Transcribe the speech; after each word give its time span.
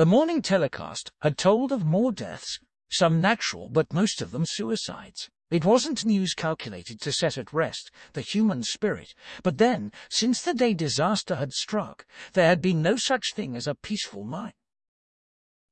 The 0.00 0.06
morning 0.06 0.40
telecast 0.40 1.12
had 1.20 1.36
told 1.36 1.72
of 1.72 1.84
more 1.84 2.10
deaths, 2.10 2.58
some 2.88 3.20
natural 3.20 3.68
but 3.68 3.92
most 3.92 4.22
of 4.22 4.30
them 4.30 4.46
suicides. 4.46 5.28
It 5.50 5.66
wasn't 5.66 6.06
news 6.06 6.32
calculated 6.32 7.02
to 7.02 7.12
set 7.12 7.36
at 7.36 7.52
rest 7.52 7.90
the 8.14 8.22
human 8.22 8.62
spirit, 8.62 9.14
but 9.42 9.58
then, 9.58 9.92
since 10.08 10.40
the 10.40 10.54
day 10.54 10.72
disaster 10.72 11.34
had 11.34 11.52
struck, 11.52 12.06
there 12.32 12.46
had 12.46 12.62
been 12.62 12.80
no 12.80 12.96
such 12.96 13.34
thing 13.34 13.54
as 13.54 13.66
a 13.66 13.74
peaceful 13.74 14.24
mind. 14.24 14.54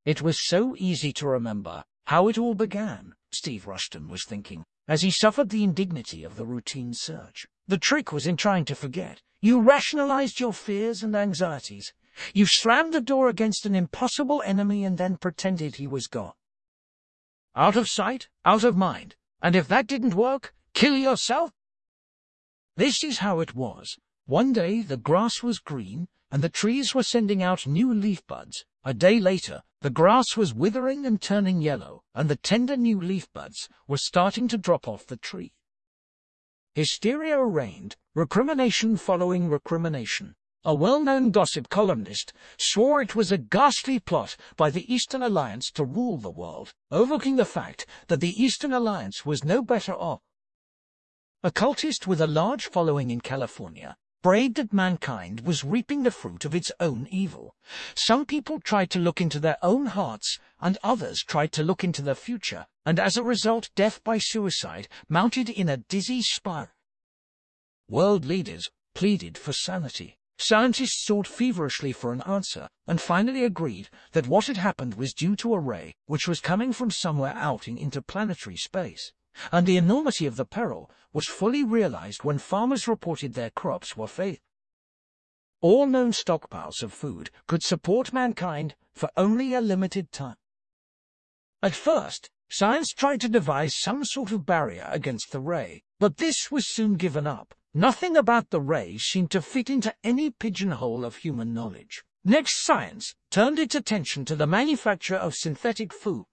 It 0.04 0.20
was 0.20 0.46
so 0.46 0.76
easy 0.76 1.14
to 1.14 1.26
remember 1.26 1.84
how 2.04 2.28
it 2.28 2.36
all 2.36 2.54
began, 2.54 3.14
Steve 3.32 3.66
Rushton 3.66 4.08
was 4.08 4.26
thinking, 4.26 4.66
as 4.86 5.00
he 5.00 5.10
suffered 5.10 5.48
the 5.48 5.64
indignity 5.64 6.22
of 6.22 6.36
the 6.36 6.44
routine 6.44 6.92
search. 6.92 7.46
The 7.66 7.78
trick 7.78 8.12
was 8.12 8.26
in 8.26 8.36
trying 8.36 8.66
to 8.66 8.74
forget. 8.74 9.22
You 9.40 9.62
rationalized 9.62 10.38
your 10.38 10.52
fears 10.52 11.02
and 11.02 11.16
anxieties. 11.16 11.94
You 12.34 12.46
slammed 12.46 12.92
the 12.92 13.00
door 13.00 13.28
against 13.28 13.66
an 13.66 13.74
impossible 13.74 14.42
enemy 14.44 14.84
and 14.84 14.98
then 14.98 15.16
pretended 15.16 15.76
he 15.76 15.86
was 15.86 16.06
gone. 16.06 16.32
Out 17.54 17.76
of 17.76 17.88
sight, 17.88 18.28
out 18.44 18.64
of 18.64 18.76
mind. 18.76 19.16
And 19.42 19.54
if 19.54 19.68
that 19.68 19.86
didn't 19.86 20.14
work, 20.14 20.54
kill 20.74 20.96
yourself? 20.96 21.52
This 22.76 23.02
is 23.02 23.18
how 23.18 23.40
it 23.40 23.54
was. 23.54 23.98
One 24.26 24.52
day 24.52 24.82
the 24.82 24.96
grass 24.96 25.42
was 25.42 25.58
green, 25.58 26.08
and 26.30 26.42
the 26.42 26.48
trees 26.48 26.94
were 26.94 27.02
sending 27.02 27.42
out 27.42 27.66
new 27.66 27.92
leaf 27.92 28.26
buds. 28.26 28.64
A 28.84 28.94
day 28.94 29.18
later, 29.18 29.62
the 29.80 29.90
grass 29.90 30.36
was 30.36 30.54
withering 30.54 31.06
and 31.06 31.20
turning 31.20 31.62
yellow, 31.62 32.02
and 32.14 32.28
the 32.28 32.36
tender 32.36 32.76
new 32.76 33.00
leaf 33.00 33.32
buds 33.32 33.68
were 33.86 33.96
starting 33.96 34.48
to 34.48 34.58
drop 34.58 34.86
off 34.86 35.06
the 35.06 35.16
tree. 35.16 35.52
Hysteria 36.74 37.42
reigned, 37.42 37.96
recrimination 38.14 38.96
following 38.96 39.48
recrimination. 39.48 40.36
A 40.68 40.74
well-known 40.74 41.30
gossip 41.30 41.70
columnist 41.70 42.34
swore 42.58 43.00
it 43.00 43.16
was 43.16 43.32
a 43.32 43.38
ghastly 43.38 43.98
plot 43.98 44.36
by 44.58 44.68
the 44.68 44.84
Eastern 44.92 45.22
Alliance 45.22 45.70
to 45.70 45.82
rule 45.82 46.18
the 46.18 46.30
world, 46.30 46.74
overlooking 46.90 47.36
the 47.36 47.46
fact 47.46 47.86
that 48.08 48.20
the 48.20 48.38
Eastern 48.38 48.74
Alliance 48.74 49.24
was 49.24 49.42
no 49.42 49.62
better 49.62 49.94
off. 49.94 50.20
A 51.42 51.50
cultist 51.50 52.06
with 52.06 52.20
a 52.20 52.26
large 52.26 52.66
following 52.66 53.10
in 53.10 53.22
California 53.22 53.96
prayed 54.22 54.56
that 54.56 54.74
mankind 54.74 55.40
was 55.40 55.64
reaping 55.64 56.02
the 56.02 56.10
fruit 56.10 56.44
of 56.44 56.54
its 56.54 56.70
own 56.80 57.08
evil. 57.10 57.56
Some 57.94 58.26
people 58.26 58.60
tried 58.60 58.90
to 58.90 58.98
look 58.98 59.22
into 59.22 59.40
their 59.40 59.56
own 59.62 59.86
hearts, 59.86 60.38
and 60.60 60.76
others 60.82 61.24
tried 61.26 61.52
to 61.52 61.62
look 61.62 61.82
into 61.82 62.02
the 62.02 62.14
future, 62.14 62.66
and 62.84 63.00
as 63.00 63.16
a 63.16 63.22
result 63.22 63.70
death 63.74 64.04
by 64.04 64.18
suicide 64.18 64.86
mounted 65.08 65.48
in 65.48 65.70
a 65.70 65.78
dizzy 65.78 66.20
spiral. 66.20 66.68
World 67.88 68.26
leaders 68.26 68.68
pleaded 68.94 69.38
for 69.38 69.54
sanity. 69.54 70.17
Scientists 70.40 71.04
sought 71.04 71.26
feverishly 71.26 71.92
for 71.92 72.12
an 72.12 72.22
answer, 72.22 72.68
and 72.86 73.00
finally 73.00 73.44
agreed 73.44 73.90
that 74.12 74.28
what 74.28 74.46
had 74.46 74.56
happened 74.56 74.94
was 74.94 75.12
due 75.12 75.34
to 75.34 75.52
a 75.52 75.58
ray 75.58 75.96
which 76.06 76.28
was 76.28 76.40
coming 76.40 76.72
from 76.72 76.92
somewhere 76.92 77.34
out 77.34 77.66
in 77.66 77.76
interplanetary 77.76 78.56
space, 78.56 79.12
and 79.50 79.66
the 79.66 79.76
enormity 79.76 80.26
of 80.26 80.36
the 80.36 80.44
peril 80.44 80.88
was 81.12 81.26
fully 81.26 81.64
realized 81.64 82.22
when 82.22 82.38
farmers 82.38 82.86
reported 82.86 83.34
their 83.34 83.50
crops 83.50 83.96
were 83.96 84.06
failed. 84.06 84.38
All 85.60 85.86
known 85.86 86.12
stockpiles 86.12 86.84
of 86.84 86.92
food 86.92 87.30
could 87.48 87.64
support 87.64 88.12
mankind 88.12 88.76
for 88.92 89.10
only 89.16 89.54
a 89.54 89.60
limited 89.60 90.12
time. 90.12 90.36
At 91.64 91.74
first, 91.74 92.30
science 92.48 92.92
tried 92.92 93.20
to 93.22 93.28
devise 93.28 93.74
some 93.76 94.04
sort 94.04 94.30
of 94.30 94.46
barrier 94.46 94.86
against 94.88 95.32
the 95.32 95.40
ray, 95.40 95.82
but 95.98 96.18
this 96.18 96.48
was 96.52 96.72
soon 96.72 96.94
given 96.94 97.26
up 97.26 97.56
Nothing 97.74 98.16
about 98.16 98.50
the 98.50 98.60
ray 98.60 98.96
seemed 98.98 99.30
to 99.32 99.42
fit 99.42 99.68
into 99.68 99.94
any 100.02 100.30
pigeonhole 100.30 101.04
of 101.04 101.16
human 101.16 101.52
knowledge. 101.52 102.02
Next, 102.24 102.64
science 102.64 103.14
turned 103.30 103.58
its 103.58 103.74
attention 103.74 104.24
to 104.26 104.36
the 104.36 104.46
manufacture 104.46 105.16
of 105.16 105.34
synthetic 105.34 105.92
food. 105.92 106.24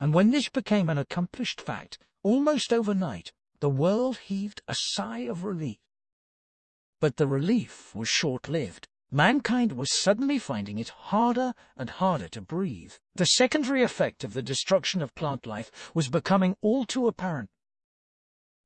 And 0.00 0.14
when 0.14 0.30
this 0.30 0.48
became 0.48 0.88
an 0.88 0.98
accomplished 0.98 1.60
fact, 1.60 1.98
almost 2.22 2.72
overnight, 2.72 3.32
the 3.60 3.68
world 3.68 4.18
heaved 4.18 4.62
a 4.66 4.74
sigh 4.76 5.20
of 5.20 5.44
relief. 5.44 5.78
But 7.00 7.16
the 7.16 7.26
relief 7.26 7.94
was 7.94 8.08
short-lived. 8.08 8.88
Mankind 9.10 9.72
was 9.72 9.92
suddenly 9.92 10.38
finding 10.38 10.78
it 10.78 10.88
harder 10.88 11.52
and 11.76 11.90
harder 11.90 12.28
to 12.28 12.40
breathe. 12.40 12.94
The 13.14 13.26
secondary 13.26 13.82
effect 13.82 14.24
of 14.24 14.32
the 14.32 14.42
destruction 14.42 15.02
of 15.02 15.14
plant 15.14 15.46
life 15.46 15.92
was 15.94 16.08
becoming 16.08 16.56
all 16.62 16.84
too 16.84 17.06
apparent. 17.08 17.50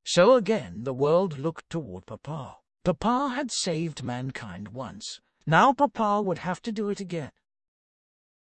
So 0.08 0.34
again 0.34 0.84
the 0.84 0.94
world 0.94 1.36
looked 1.36 1.68
toward 1.68 2.06
Papa. 2.06 2.58
Papa 2.84 3.32
had 3.34 3.50
saved 3.50 4.04
mankind 4.04 4.68
once. 4.68 5.20
Now 5.46 5.72
Papa 5.72 6.22
would 6.22 6.38
have 6.38 6.62
to 6.62 6.70
do 6.70 6.90
it 6.90 7.00
again. 7.00 7.32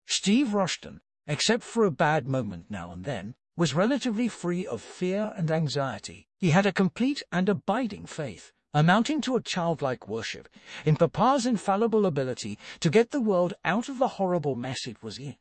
Steve 0.06 0.54
Rushton, 0.54 1.02
except 1.26 1.62
for 1.62 1.84
a 1.84 1.90
bad 1.90 2.26
moment 2.26 2.70
now 2.70 2.92
and 2.92 3.04
then, 3.04 3.34
was 3.58 3.74
relatively 3.74 4.26
free 4.26 4.66
of 4.66 4.80
fear 4.80 5.34
and 5.36 5.50
anxiety. 5.50 6.28
He 6.38 6.48
had 6.48 6.64
a 6.64 6.72
complete 6.72 7.22
and 7.30 7.46
abiding 7.46 8.06
faith, 8.06 8.52
amounting 8.72 9.20
to 9.20 9.36
a 9.36 9.42
childlike 9.42 10.08
worship, 10.08 10.48
in 10.86 10.96
Papa's 10.96 11.44
infallible 11.44 12.06
ability 12.06 12.58
to 12.80 12.88
get 12.88 13.10
the 13.10 13.20
world 13.20 13.52
out 13.66 13.90
of 13.90 13.98
the 13.98 14.16
horrible 14.16 14.54
mess 14.54 14.86
it 14.86 15.02
was 15.02 15.18
in. 15.18 15.36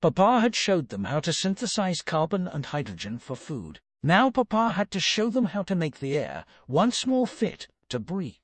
Papa 0.00 0.38
had 0.38 0.54
showed 0.54 0.90
them 0.90 1.04
how 1.04 1.18
to 1.18 1.32
synthesize 1.32 2.02
carbon 2.02 2.46
and 2.46 2.66
hydrogen 2.66 3.18
for 3.18 3.34
food. 3.34 3.80
Now 4.04 4.30
Papa 4.30 4.70
had 4.70 4.90
to 4.90 5.00
show 5.00 5.30
them 5.30 5.46
how 5.46 5.62
to 5.62 5.76
make 5.76 6.00
the 6.00 6.18
air 6.18 6.44
once 6.66 7.06
more 7.06 7.26
fit 7.26 7.68
to 7.88 8.00
breathe. 8.00 8.34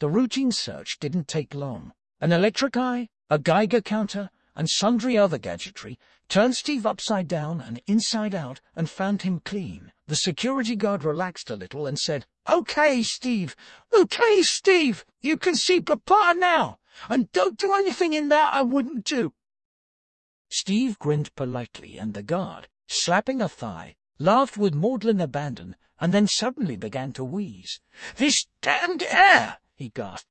The 0.00 0.10
routine 0.10 0.52
search 0.52 0.98
didn't 0.98 1.28
take 1.28 1.54
long. 1.54 1.94
An 2.20 2.30
electric 2.30 2.76
eye, 2.76 3.08
a 3.30 3.38
Geiger 3.38 3.80
counter, 3.80 4.28
and 4.54 4.68
sundry 4.68 5.16
other 5.16 5.38
gadgetry 5.38 5.98
turned 6.28 6.56
Steve 6.56 6.84
upside 6.84 7.26
down 7.26 7.60
and 7.60 7.80
inside 7.86 8.34
out 8.34 8.60
and 8.76 8.90
found 8.90 9.22
him 9.22 9.40
clean. 9.40 9.92
The 10.08 10.16
security 10.16 10.76
guard 10.76 11.04
relaxed 11.04 11.50
a 11.50 11.56
little 11.56 11.86
and 11.86 11.98
said, 11.98 12.26
Okay, 12.46 13.02
Steve. 13.02 13.56
Okay, 13.96 14.42
Steve. 14.42 15.06
You 15.22 15.38
can 15.38 15.54
see 15.54 15.80
Papa 15.80 16.34
now. 16.36 16.78
And 17.08 17.32
don't 17.32 17.58
do 17.58 17.72
anything 17.72 18.12
in 18.12 18.28
there 18.28 18.48
I 18.52 18.60
wouldn't 18.60 19.04
do. 19.04 19.32
Steve 20.50 20.98
grinned 20.98 21.34
politely, 21.34 21.98
and 21.98 22.12
the 22.12 22.22
guard, 22.22 22.68
slapping 22.86 23.40
a 23.40 23.48
thigh, 23.48 23.96
laughed 24.18 24.56
with 24.56 24.74
maudlin 24.74 25.20
abandon, 25.20 25.76
and 26.00 26.12
then 26.12 26.26
suddenly 26.26 26.76
began 26.76 27.12
to 27.12 27.24
wheeze. 27.24 27.80
This 28.16 28.46
damned 28.60 29.02
air! 29.02 29.58
he 29.74 29.88
gasped. 29.88 30.28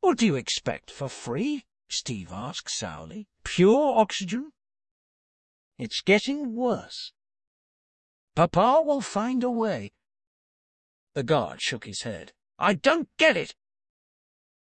What 0.00 0.18
do 0.18 0.26
you 0.26 0.36
expect, 0.36 0.90
for 0.90 1.08
free? 1.08 1.64
Steve 1.88 2.32
asked 2.32 2.70
sourly. 2.70 3.28
Pure 3.44 3.98
oxygen? 3.98 4.52
It's 5.78 6.00
getting 6.00 6.54
worse. 6.54 7.12
Papa 8.34 8.82
will 8.84 9.00
find 9.00 9.44
a 9.44 9.50
way. 9.50 9.92
The 11.14 11.22
guard 11.22 11.60
shook 11.60 11.84
his 11.84 12.02
head. 12.02 12.32
I 12.58 12.74
don't 12.74 13.08
get 13.18 13.36
it. 13.36 13.54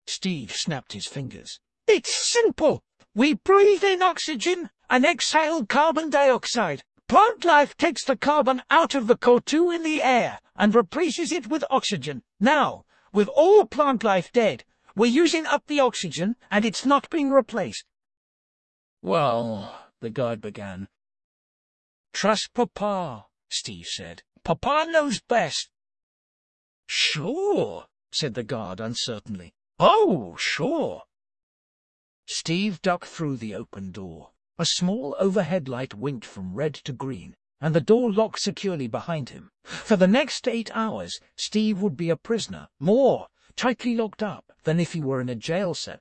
Steve 0.07 0.53
snapped 0.53 0.93
his 0.93 1.07
fingers. 1.07 1.61
It's 1.87 2.13
simple. 2.15 2.83
We 3.15 3.35
breathe 3.35 3.85
in 3.85 4.03
oxygen 4.03 4.71
and 4.91 5.05
exhale 5.05 5.65
carbon 5.65 6.11
dioxide. 6.11 6.85
Plant 7.09 7.45
life 7.45 7.77
takes 7.77 8.05
the 8.05 8.17
carbon 8.17 8.63
out 8.71 8.95
of 8.95 9.07
the 9.07 9.17
CO2 9.17 9.75
in 9.75 9.83
the 9.83 10.03
air 10.03 10.41
and 10.57 10.75
replaces 10.75 11.33
it 11.33 11.47
with 11.47 11.65
oxygen. 11.71 12.23
Now, 12.41 12.85
with 13.13 13.29
all 13.29 13.67
plant 13.67 14.03
life 14.03 14.33
dead, 14.33 14.65
we're 14.97 15.07
using 15.07 15.47
up 15.47 15.67
the 15.67 15.81
oxygen 15.81 16.37
and 16.51 16.65
it's 16.65 16.87
not 16.87 17.11
being 17.11 17.31
replaced. 17.31 17.85
Well, 19.03 19.75
the 20.01 20.11
guard 20.11 20.41
began. 20.41 20.89
Trust 22.13 22.51
Papa, 22.55 23.27
Steve 23.51 23.87
said. 23.87 24.23
Papa 24.45 24.87
knows 24.89 25.21
best. 25.21 25.71
Sure, 26.87 27.87
said 28.13 28.35
the 28.35 28.43
guard 28.43 28.81
uncertainly. 28.81 29.55
Oh, 29.79 30.37
sure. 30.37 31.03
Steve 32.27 32.81
ducked 32.83 33.07
through 33.07 33.37
the 33.37 33.55
open 33.55 33.91
door. 33.91 34.31
A 34.57 34.65
small 34.65 35.17
overhead 35.19 35.69
light 35.69 35.95
winked 35.95 36.25
from 36.25 36.55
red 36.55 36.75
to 36.75 36.93
green, 36.93 37.35
and 37.61 37.75
the 37.75 37.81
door 37.81 38.13
locked 38.13 38.39
securely 38.39 38.87
behind 38.87 39.31
him. 39.31 39.51
For 39.65 39.97
the 39.97 40.07
next 40.07 40.47
eight 40.47 40.71
hours, 40.77 41.19
Steve 41.35 41.83
would 41.83 41.97
be 41.97 42.09
a 42.09 42.17
prisoner, 42.17 42.69
more, 42.79 43.27
tightly 43.57 43.97
locked 43.97 44.23
up, 44.23 44.53
than 44.63 44.79
if 44.79 44.93
he 44.93 45.01
were 45.01 45.21
in 45.21 45.29
a 45.29 45.35
jail 45.35 45.75
cell. 45.75 45.99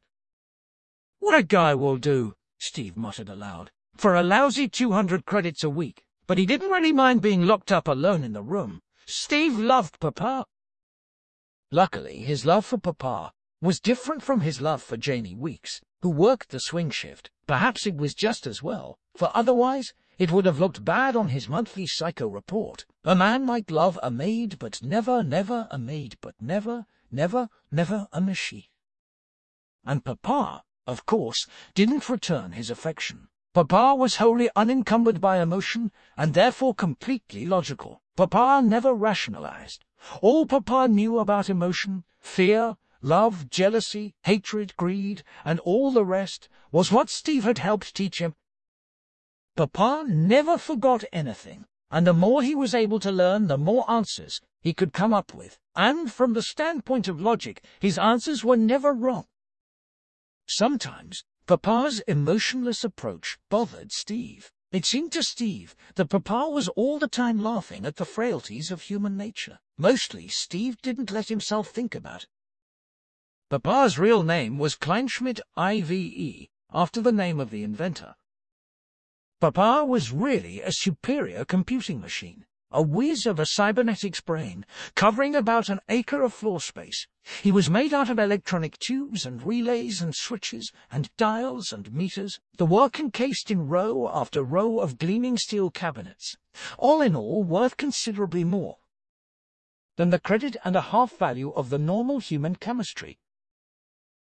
What 1.18 1.34
a 1.34 1.42
guy 1.42 1.74
will 1.74 1.98
do, 1.98 2.36
Steve 2.60 2.96
muttered 2.96 3.28
aloud, 3.28 3.72
for 3.96 4.14
a 4.14 4.22
lousy 4.22 4.68
200 4.68 5.26
credits 5.26 5.64
a 5.64 5.70
week. 5.70 6.06
But 6.28 6.38
he 6.38 6.46
didn't 6.46 6.70
really 6.70 6.94
mind 6.94 7.24
being 7.24 7.48
locked 7.48 7.72
up 7.72 7.88
alone 7.88 8.24
in 8.24 8.34
the 8.34 8.44
room. 8.44 8.82
Steve 9.08 9.58
loved 9.58 10.00
Papa. 10.00 10.46
Luckily, 11.72 12.20
his 12.20 12.46
love 12.46 12.68
for 12.68 12.78
Papa 12.78 13.34
was 13.62 13.80
different 13.80 14.22
from 14.22 14.42
his 14.42 14.62
love 14.62 14.84
for 14.84 14.96
Janie 14.96 15.36
Weeks 15.36 15.82
who 16.04 16.10
worked 16.12 16.50
the 16.50 16.60
swing 16.60 16.92
shift. 16.92 17.32
Perhaps 17.48 17.88
it 17.88 17.98
was 17.98 18.14
just 18.14 18.46
as 18.46 18.62
well, 18.62 19.00
for 19.16 19.32
otherwise 19.34 19.96
it 20.20 20.32
would 20.32 20.46
have 20.46 20.60
looked 20.60 20.86
bad 20.86 21.16
on 21.16 21.30
his 21.30 21.50
monthly 21.50 21.88
psycho 21.88 22.28
report. 22.28 22.86
A 23.04 23.16
man 23.16 23.44
might 23.46 23.72
love 23.72 23.98
a 24.04 24.12
maid, 24.12 24.60
but 24.60 24.84
never, 24.84 25.24
never 25.24 25.68
a 25.72 25.80
maid, 25.80 26.18
but 26.22 26.36
never, 26.40 26.86
never, 27.12 27.50
never 27.72 28.08
a 28.14 28.22
machine. 28.22 28.70
And 29.84 30.06
Papa 30.06 30.64
of 30.86 31.06
course, 31.06 31.48
didn't 31.74 32.10
return 32.10 32.52
his 32.52 32.70
affection. 32.70 33.30
Papa 33.54 33.96
was 33.96 34.18
wholly 34.18 34.50
unencumbered 34.56 35.22
by 35.22 35.40
emotion, 35.40 35.92
and 36.18 36.34
therefore 36.34 36.76
completely 36.76 37.46
logical. 37.46 38.02
Papa 38.16 38.62
never 38.64 38.94
rationalized. 38.94 39.86
All 40.22 40.46
Papa 40.46 40.88
knew 40.90 41.20
about 41.20 41.50
emotion, 41.50 42.04
fear, 42.20 42.76
love, 43.04 43.50
jealousy, 43.50 44.16
hatred, 44.24 44.76
greed, 44.78 45.22
and 45.46 45.60
all 45.60 45.92
the 45.92 46.06
rest, 46.06 46.50
was 46.72 46.92
what 46.92 47.10
Steve 47.10 47.44
had 47.44 47.60
helped 47.60 47.94
teach 47.94 48.20
him. 48.20 48.34
Papa 49.56 50.06
never 50.08 50.58
forgot 50.58 51.04
anything, 51.14 51.66
and 51.92 52.08
the 52.08 52.14
more 52.14 52.42
he 52.42 52.56
was 52.56 52.74
able 52.74 53.00
to 53.02 53.12
learn, 53.12 53.46
the 53.46 53.58
more 53.58 53.90
answers 53.92 54.42
he 54.62 54.74
could 54.74 54.94
come 54.94 55.14
up 55.14 55.34
with. 55.34 55.60
And 55.76 56.12
from 56.12 56.34
the 56.34 56.42
standpoint 56.42 57.08
of 57.08 57.22
logic, 57.22 57.64
his 57.80 58.00
answers 58.00 58.44
were 58.44 58.58
never 58.58 58.94
wrong. 58.94 59.26
Sometimes, 60.48 61.24
Papa's 61.46 62.00
emotionless 62.08 62.84
approach 62.84 63.38
bothered 63.50 63.92
Steve. 63.92 64.52
It 64.72 64.86
seemed 64.86 65.12
to 65.12 65.22
Steve 65.22 65.76
that 65.96 66.10
Papa 66.10 66.50
was 66.50 66.68
all 66.70 66.98
the 66.98 67.08
time 67.08 67.44
laughing 67.44 67.86
at 67.86 67.98
the 67.98 68.06
frailties 68.06 68.72
of 68.72 68.82
human 68.82 69.16
nature. 69.16 69.60
Mostly, 69.78 70.28
Steve 70.28 70.82
didn't 70.82 71.12
let 71.12 71.28
himself 71.28 71.70
think 71.70 71.94
about. 71.94 72.26
Papa's 73.50 74.00
real 74.00 74.24
name 74.24 74.58
was 74.58 74.76
Kleinschmidt 74.76 75.40
IVE, 75.56 76.48
after 76.74 77.02
the 77.02 77.12
name 77.12 77.40
of 77.40 77.52
the 77.52 77.62
inventor. 77.64 78.16
Papa 79.40 79.86
was 79.86 80.12
really 80.12 80.60
a 80.60 80.72
superior 80.72 81.46
computing 81.46 82.02
machine, 82.02 82.46
a 82.72 82.82
whiz 82.82 83.28
of 83.28 83.40
a 83.40 83.46
cybernetics 83.46 84.22
brain, 84.22 84.66
covering 84.96 85.36
about 85.36 85.70
an 85.70 85.80
acre 85.88 86.24
of 86.24 86.34
floor 86.34 86.60
space. 86.60 87.06
He 87.44 87.52
was 87.52 87.70
made 87.70 87.94
out 87.94 88.10
of 88.10 88.18
electronic 88.18 88.80
tubes 88.80 89.24
and 89.24 89.44
relays 89.44 90.02
and 90.02 90.16
switches 90.16 90.72
and 90.92 91.16
dials 91.16 91.72
and 91.72 91.94
meters, 91.94 92.40
the 92.58 92.66
work 92.66 93.00
encased 93.00 93.52
in 93.52 93.68
row 93.68 94.10
after 94.12 94.42
row 94.42 94.80
of 94.80 94.98
gleaming 94.98 95.38
steel 95.38 95.70
cabinets, 95.70 96.38
all 96.80 97.02
in 97.02 97.16
all 97.16 97.44
worth 97.44 97.78
considerably 97.78 98.44
more 98.44 98.78
than 99.98 100.10
the 100.10 100.20
credit 100.20 100.58
and 100.66 100.76
a 100.76 100.82
half 100.82 101.16
value 101.20 101.52
of 101.52 101.70
the 101.70 101.78
normal 101.78 102.18
human 102.18 102.56
chemistry 102.56 103.20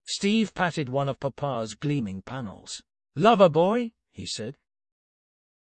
Steve 0.05 0.55
patted 0.55 0.89
one 0.89 1.09
of 1.09 1.21
Papa's 1.21 1.75
gleaming 1.75 2.23
panels. 2.23 2.83
Lover 3.15 3.49
boy, 3.49 3.93
he 4.11 4.27
said. 4.27 4.57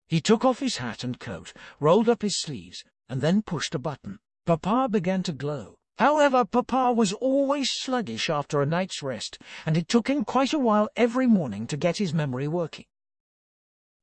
He 0.06 0.20
took 0.20 0.44
off 0.44 0.58
his 0.58 0.78
hat 0.78 1.04
and 1.04 1.18
coat, 1.18 1.52
rolled 1.80 2.08
up 2.08 2.22
his 2.22 2.40
sleeves, 2.40 2.84
and 3.08 3.20
then 3.20 3.42
pushed 3.42 3.74
a 3.74 3.78
button. 3.78 4.18
Papa 4.46 4.88
began 4.90 5.22
to 5.24 5.32
glow. 5.32 5.78
However, 5.98 6.44
Papa 6.44 6.92
was 6.92 7.12
always 7.12 7.70
sluggish 7.70 8.28
after 8.30 8.60
a 8.60 8.66
night's 8.66 9.02
rest, 9.02 9.38
and 9.64 9.76
it 9.76 9.88
took 9.88 10.08
him 10.08 10.24
quite 10.24 10.52
a 10.52 10.58
while 10.58 10.88
every 10.96 11.26
morning 11.26 11.66
to 11.68 11.76
get 11.76 11.98
his 11.98 12.14
memory 12.14 12.48
working. 12.48 12.86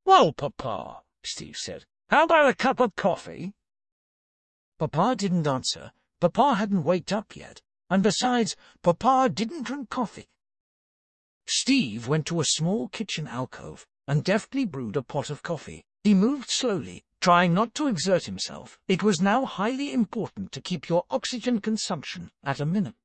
Well, 0.05 0.31
Papa, 0.31 1.01
Steve 1.23 1.57
said, 1.57 1.85
how 2.09 2.23
about 2.23 2.49
a 2.49 2.55
cup 2.55 2.79
of 2.79 2.95
coffee? 2.95 3.53
Papa 4.79 5.15
didn't 5.15 5.45
answer. 5.45 5.91
Papa 6.19 6.55
hadn't 6.55 6.83
waked 6.83 7.13
up 7.13 7.35
yet. 7.35 7.61
And 7.89 8.03
besides, 8.03 8.55
Papa 8.83 9.29
didn't 9.33 9.63
drink 9.63 9.89
coffee. 9.89 10.29
Steve 11.47 12.07
went 12.07 12.27
to 12.27 12.39
a 12.39 12.45
small 12.45 12.87
kitchen 12.89 13.27
alcove 13.27 13.87
and 14.07 14.23
deftly 14.23 14.65
brewed 14.65 14.95
a 14.95 15.01
pot 15.01 15.29
of 15.29 15.41
coffee. 15.41 15.85
He 16.03 16.13
moved 16.13 16.49
slowly, 16.49 17.03
trying 17.21 17.53
not 17.53 17.73
to 17.75 17.87
exert 17.87 18.25
himself. 18.25 18.79
It 18.87 19.03
was 19.03 19.21
now 19.21 19.45
highly 19.45 19.91
important 19.91 20.51
to 20.51 20.61
keep 20.61 20.87
your 20.87 21.05
oxygen 21.09 21.59
consumption 21.59 22.31
at 22.43 22.59
a 22.59 22.65
minimum. 22.65 22.95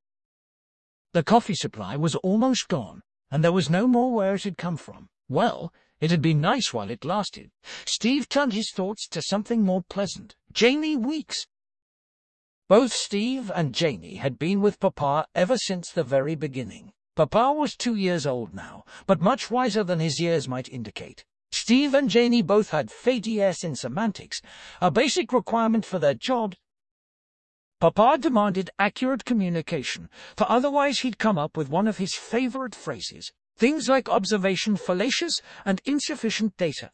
The 1.13 1.23
coffee 1.23 1.55
supply 1.55 1.95
was 1.95 2.15
almost 2.15 2.67
gone, 2.67 3.01
and 3.31 3.43
there 3.43 3.51
was 3.51 3.69
no 3.69 3.87
more 3.87 4.13
where 4.13 4.35
it 4.35 4.43
had 4.43 4.57
come 4.57 4.77
from. 4.77 5.09
Well, 5.27 5.73
it 5.99 6.11
had 6.11 6.21
been 6.21 6.41
nice 6.41 6.73
while 6.73 6.89
it 6.89 7.05
lasted. 7.05 7.51
Steve 7.85 8.29
turned 8.29 8.53
his 8.53 8.71
thoughts 8.71 9.07
to 9.07 9.21
something 9.21 9.63
more 9.63 9.81
pleasant. 9.81 10.35
Janie 10.51 10.97
Weeks. 10.97 11.47
Both 12.67 12.93
Steve 12.93 13.51
and 13.53 13.75
Janie 13.75 14.15
had 14.15 14.39
been 14.39 14.59
with 14.59 14.79
Papa 14.79 15.27
ever 15.35 15.55
since 15.55 15.91
the 15.91 16.03
very 16.03 16.33
beginning. 16.33 16.93
Papa 17.15 17.53
was 17.53 17.75
two 17.75 17.93
years 17.93 18.25
old 18.25 18.55
now, 18.55 18.85
but 19.05 19.21
much 19.21 19.51
wiser 19.51 19.83
than 19.83 19.99
his 19.99 20.19
years 20.19 20.47
might 20.47 20.67
indicate. 20.69 21.25
Steve 21.51 21.93
and 21.93 22.09
Janie 22.09 22.41
both 22.41 22.71
had 22.71 22.89
PhDs 22.89 23.63
in 23.63 23.75
semantics, 23.75 24.41
a 24.81 24.89
basic 24.89 25.31
requirement 25.31 25.85
for 25.85 25.99
their 25.99 26.15
job. 26.15 26.55
Papa 27.79 28.17
demanded 28.19 28.71
accurate 28.79 29.25
communication, 29.25 30.09
for 30.35 30.49
otherwise 30.49 31.01
he'd 31.01 31.19
come 31.19 31.37
up 31.37 31.55
with 31.55 31.69
one 31.69 31.87
of 31.87 31.99
his 31.99 32.15
favorite 32.15 32.73
phrases, 32.73 33.31
things 33.55 33.87
like 33.87 34.09
observation 34.09 34.75
fallacious 34.75 35.39
and 35.65 35.83
insufficient 35.85 36.57
data. 36.57 36.89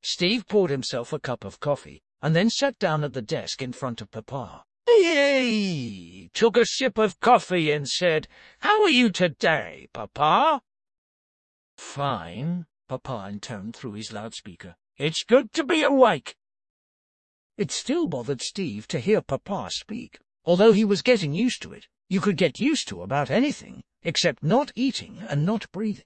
Steve 0.00 0.48
poured 0.48 0.70
himself 0.70 1.12
a 1.12 1.20
cup 1.20 1.44
of 1.44 1.60
coffee 1.60 2.02
and 2.22 2.34
then 2.34 2.50
sat 2.50 2.78
down 2.78 3.04
at 3.04 3.12
the 3.12 3.22
desk 3.22 3.60
in 3.62 3.72
front 3.72 4.00
of 4.00 4.10
Papa. 4.10 4.64
He 4.86 6.30
took 6.32 6.56
a 6.56 6.64
sip 6.64 6.96
of 6.96 7.20
coffee 7.20 7.70
and 7.70 7.88
said, 7.88 8.28
How 8.60 8.82
are 8.82 8.90
you 8.90 9.10
today, 9.10 9.88
Papa? 9.92 10.62
Fine, 11.76 12.66
Papa 12.88 13.26
intoned 13.28 13.76
through 13.76 13.92
his 13.92 14.12
loudspeaker. 14.12 14.76
It's 14.96 15.24
good 15.24 15.52
to 15.52 15.64
be 15.64 15.82
awake. 15.82 16.36
It 17.58 17.70
still 17.70 18.06
bothered 18.06 18.40
Steve 18.40 18.86
to 18.88 19.00
hear 19.00 19.20
Papa 19.20 19.68
speak, 19.70 20.18
although 20.44 20.72
he 20.72 20.84
was 20.84 21.02
getting 21.02 21.32
used 21.32 21.62
to 21.62 21.72
it. 21.72 21.86
You 22.08 22.20
could 22.20 22.36
get 22.36 22.60
used 22.60 22.88
to 22.88 23.02
about 23.02 23.30
anything, 23.30 23.82
except 24.02 24.42
not 24.42 24.72
eating 24.74 25.18
and 25.28 25.44
not 25.44 25.70
breathing. 25.72 26.04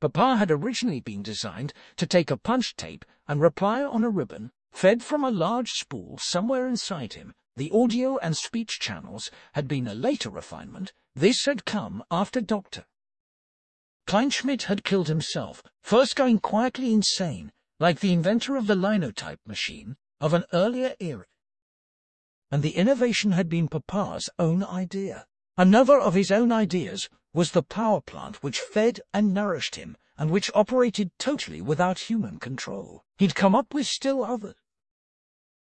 Papa 0.00 0.36
had 0.36 0.50
originally 0.50 1.00
been 1.00 1.22
designed 1.22 1.72
to 1.96 2.06
take 2.06 2.30
a 2.30 2.36
punch 2.36 2.76
tape 2.76 3.04
and 3.26 3.40
reply 3.40 3.82
on 3.82 4.04
a 4.04 4.10
ribbon 4.10 4.52
Fed 4.78 5.02
from 5.02 5.24
a 5.24 5.30
large 5.32 5.72
spool 5.72 6.18
somewhere 6.18 6.68
inside 6.68 7.14
him, 7.14 7.34
the 7.56 7.68
audio 7.72 8.16
and 8.18 8.36
speech 8.36 8.78
channels 8.78 9.28
had 9.54 9.66
been 9.66 9.88
a 9.88 9.92
later 9.92 10.30
refinement. 10.30 10.92
This 11.16 11.46
had 11.46 11.64
come 11.64 12.04
after 12.12 12.40
Dr. 12.40 12.86
Kleinschmidt 14.06 14.62
had 14.70 14.84
killed 14.84 15.08
himself, 15.08 15.64
first 15.82 16.14
going 16.14 16.38
quietly 16.38 16.92
insane, 16.94 17.50
like 17.80 17.98
the 17.98 18.12
inventor 18.12 18.54
of 18.54 18.68
the 18.68 18.76
linotype 18.76 19.40
machine 19.44 19.96
of 20.20 20.32
an 20.32 20.44
earlier 20.52 20.94
era. 21.00 21.26
And 22.52 22.62
the 22.62 22.76
innovation 22.76 23.32
had 23.32 23.48
been 23.48 23.66
Papa's 23.66 24.30
own 24.38 24.62
idea. 24.62 25.26
Another 25.56 25.98
of 25.98 26.14
his 26.14 26.30
own 26.30 26.52
ideas 26.52 27.08
was 27.34 27.50
the 27.50 27.64
power 27.64 28.00
plant 28.00 28.44
which 28.44 28.60
fed 28.60 29.00
and 29.12 29.34
nourished 29.34 29.74
him 29.74 29.96
and 30.16 30.30
which 30.30 30.52
operated 30.54 31.10
totally 31.18 31.60
without 31.60 31.98
human 31.98 32.38
control. 32.38 33.02
He'd 33.16 33.34
come 33.34 33.56
up 33.56 33.74
with 33.74 33.88
still 33.88 34.24
others. 34.24 34.54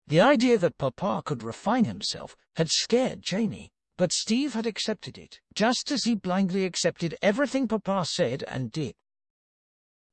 The 0.09 0.21
idea 0.21 0.57
that 0.57 0.79
Papa 0.79 1.21
could 1.23 1.43
refine 1.43 1.85
himself 1.85 2.35
had 2.55 2.71
scared 2.71 3.21
Janie, 3.21 3.71
but 3.95 4.11
Steve 4.11 4.55
had 4.55 4.65
accepted 4.65 5.19
it, 5.19 5.39
just 5.53 5.91
as 5.91 6.03
he 6.03 6.15
blindly 6.15 6.65
accepted 6.65 7.15
everything 7.21 7.67
Papa 7.67 8.05
said 8.05 8.43
and 8.47 8.71
did. 8.71 8.95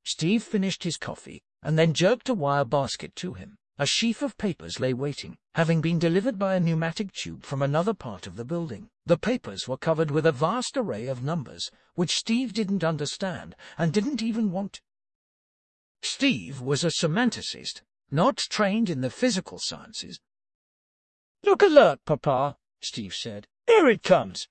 Steve 0.05 0.43
finished 0.43 0.85
his 0.85 0.99
coffee 0.99 1.43
and 1.63 1.79
then 1.79 1.95
jerked 1.95 2.29
a 2.29 2.35
wire 2.35 2.67
basket 2.67 3.17
to 3.17 3.33
him. 3.33 3.57
A 3.79 3.87
sheaf 3.87 4.21
of 4.21 4.37
papers 4.37 4.79
lay 4.81 4.93
waiting, 4.93 5.39
having 5.55 5.81
been 5.81 5.99
delivered 5.99 6.39
by 6.39 6.57
a 6.57 6.61
pneumatic 6.61 7.13
tube 7.13 7.43
from 7.43 7.63
another 7.63 7.95
part 7.95 8.27
of 8.27 8.37
the 8.37 8.45
building. 8.45 8.91
The 9.07 9.17
papers 9.17 9.67
were 9.67 9.79
covered 9.79 10.11
with 10.11 10.27
a 10.27 10.33
vast 10.33 10.77
array 10.77 11.07
of 11.07 11.25
numbers, 11.25 11.71
which 11.95 12.17
Steve 12.17 12.53
didn't 12.53 12.85
understand 12.85 13.57
and 13.79 13.95
didn't 13.95 14.23
even 14.23 14.53
want. 14.53 14.83
Steve 16.03 16.61
was 16.61 16.85
a 16.85 16.91
semanticist, 16.91 17.81
not 18.11 18.37
trained 18.37 18.89
in 18.89 19.01
the 19.01 19.11
physical 19.11 19.59
sciences. 19.59 20.21
Look 21.43 21.63
alert, 21.63 22.01
Papa, 22.05 22.57
Steve 22.81 23.15
said. 23.15 23.47
Here 23.67 23.89
it 23.89 24.03
comes. 24.03 24.49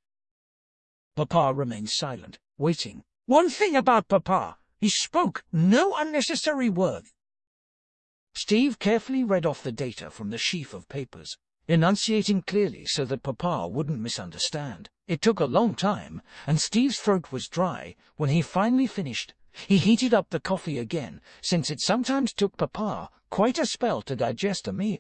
Papa 1.15 1.53
remained 1.53 1.89
silent, 1.89 2.39
waiting. 2.57 3.03
One 3.25 3.49
thing 3.49 3.75
about 3.75 4.07
Papa, 4.07 4.57
he 4.79 4.89
spoke 4.89 5.43
no 5.51 5.95
unnecessary 5.95 6.69
word. 6.69 7.05
Steve 8.33 8.79
carefully 8.79 9.23
read 9.23 9.45
off 9.45 9.63
the 9.63 9.71
data 9.71 10.09
from 10.09 10.29
the 10.29 10.37
sheaf 10.37 10.73
of 10.73 10.89
papers, 10.89 11.37
enunciating 11.67 12.41
clearly 12.41 12.85
so 12.85 13.05
that 13.05 13.23
Papa 13.23 13.67
wouldn't 13.67 13.99
misunderstand. 13.99 14.89
It 15.07 15.21
took 15.21 15.39
a 15.39 15.45
long 15.45 15.73
time, 15.73 16.21
and 16.45 16.59
Steve's 16.59 16.99
throat 16.99 17.31
was 17.31 17.47
dry 17.47 17.95
when 18.17 18.29
he 18.29 18.41
finally 18.41 18.87
finished. 18.87 19.33
He 19.67 19.77
heated 19.77 20.13
up 20.13 20.29
the 20.29 20.39
coffee 20.39 20.77
again, 20.77 21.21
since 21.41 21.69
it 21.69 21.81
sometimes 21.81 22.33
took 22.33 22.57
Papa 22.57 23.09
quite 23.29 23.57
a 23.57 23.65
spell 23.65 24.01
to 24.03 24.15
digest 24.15 24.67
a 24.67 24.73
meal. 24.73 24.99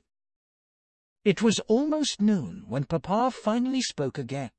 It 1.23 1.41
was 1.41 1.59
almost 1.61 2.21
noon 2.21 2.65
when 2.67 2.85
Papa 2.85 3.31
finally 3.31 3.81
spoke 3.81 4.17
again. 4.17 4.51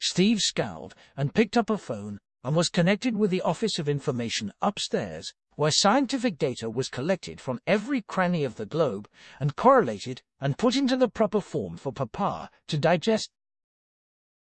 Steve 0.00 0.40
scowled 0.40 0.94
and 1.16 1.34
picked 1.34 1.56
up 1.56 1.70
a 1.70 1.78
phone 1.78 2.18
and 2.42 2.56
was 2.56 2.68
connected 2.68 3.16
with 3.16 3.30
the 3.30 3.42
Office 3.42 3.78
of 3.78 3.88
Information 3.88 4.52
upstairs 4.60 5.32
where 5.54 5.70
scientific 5.70 6.38
data 6.38 6.70
was 6.70 6.88
collected 6.88 7.40
from 7.40 7.60
every 7.66 8.00
cranny 8.00 8.42
of 8.42 8.56
the 8.56 8.66
globe 8.66 9.08
and 9.38 9.54
correlated 9.54 10.22
and 10.40 10.58
put 10.58 10.74
into 10.74 10.96
the 10.96 11.08
proper 11.08 11.40
form 11.40 11.76
for 11.76 11.92
Papa 11.92 12.50
to 12.68 12.78
digest. 12.78 13.30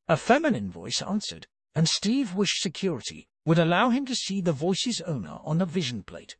A 0.06 0.16
feminine 0.16 0.70
voice 0.70 1.02
answered. 1.02 1.46
and 1.74 1.88
Steve 1.88 2.34
wished 2.34 2.60
security 2.60 3.28
would 3.48 3.58
allow 3.58 3.88
him 3.88 4.04
to 4.04 4.14
see 4.14 4.42
the 4.42 4.52
voice's 4.52 5.00
owner 5.00 5.38
on 5.42 5.56
the 5.56 5.64
vision 5.64 6.02
plate. 6.02 6.36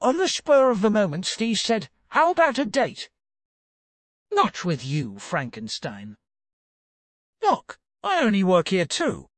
On 0.00 0.16
the 0.16 0.26
spur 0.26 0.70
of 0.70 0.80
the 0.80 0.88
moment, 0.88 1.26
Steve 1.26 1.58
said, 1.58 1.90
How 2.08 2.30
about 2.30 2.58
a 2.58 2.64
date? 2.64 3.10
Not 4.32 4.64
with 4.64 4.86
you, 4.86 5.18
Frankenstein. 5.18 6.16
Look, 7.42 7.78
I 8.02 8.22
only 8.22 8.42
work 8.42 8.68
here 8.68 8.86
too. 8.86 9.28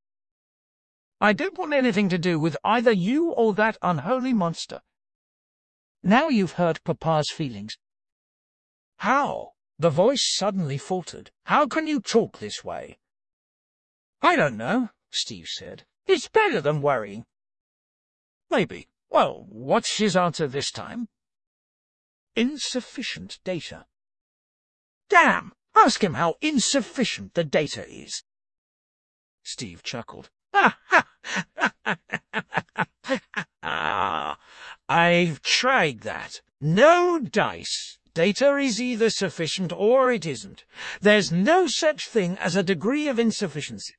I 1.21 1.33
don't 1.33 1.59
want 1.59 1.73
anything 1.73 2.09
to 2.11 2.19
do 2.19 2.39
with 2.39 2.57
either 2.63 2.93
you 2.93 3.31
or 3.31 3.53
that 3.55 3.79
unholy 3.83 4.33
monster. 4.33 4.81
Now 6.05 6.29
you've 6.29 6.53
hurt 6.53 6.85
Papa's 6.85 7.31
feelings. 7.33 7.77
How? 8.99 9.55
The 9.77 9.91
voice 9.91 10.23
suddenly 10.23 10.79
faltered. 10.79 11.33
How 11.47 11.67
can 11.67 11.89
you 11.89 11.99
talk 11.99 12.39
this 12.39 12.63
way? 12.63 13.01
I 14.23 14.37
don't 14.37 14.57
know, 14.57 14.91
Steve 15.11 15.49
said. 15.49 15.85
It's 16.07 16.29
better 16.29 16.61
than 16.61 16.83
worrying. 16.83 17.27
Maybe. 18.51 18.89
Well, 19.11 19.47
what's 19.49 19.99
his 19.99 20.17
answer 20.17 20.47
this 20.47 20.71
time? 20.71 21.09
Insufficient 22.37 23.39
data. 23.45 23.87
Damn! 25.09 25.53
Ask 25.75 26.03
him 26.03 26.15
how 26.15 26.37
insufficient 26.41 27.35
the 27.35 27.45
data 27.45 27.87
is. 27.89 28.25
Steve 29.43 29.83
chuckled. 29.83 30.31
I've 34.89 35.43
tried 35.43 36.01
that. 36.01 36.41
No 36.61 37.19
dice. 37.19 37.99
Data 38.15 38.57
is 38.57 38.81
either 38.81 39.11
sufficient 39.11 39.73
or 39.73 40.11
it 40.11 40.27
isn't. 40.27 40.65
There's 41.01 41.31
no 41.31 41.67
such 41.67 42.09
thing 42.09 42.37
as 42.39 42.57
a 42.57 42.63
degree 42.63 43.07
of 43.09 43.19
insufficiency. 43.19 43.95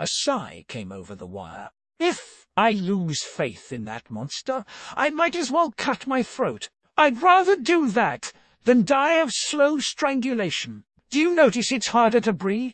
A 0.00 0.06
sigh 0.06 0.64
came 0.66 0.90
over 0.90 1.14
the 1.14 1.26
wire. 1.26 1.68
If 1.98 2.46
I 2.56 2.70
lose 2.70 3.22
faith 3.22 3.70
in 3.70 3.84
that 3.84 4.10
monster, 4.10 4.64
I 4.96 5.10
might 5.10 5.36
as 5.36 5.50
well 5.50 5.74
cut 5.76 6.06
my 6.06 6.22
throat. 6.22 6.70
I'd 6.96 7.20
rather 7.20 7.54
do 7.54 7.90
that 7.90 8.32
than 8.64 8.86
die 8.86 9.20
of 9.20 9.30
slow 9.30 9.78
strangulation. 9.78 10.84
Do 11.10 11.18
you 11.18 11.34
notice 11.34 11.70
it's 11.70 11.88
harder 11.88 12.18
to 12.22 12.32
breathe? 12.32 12.72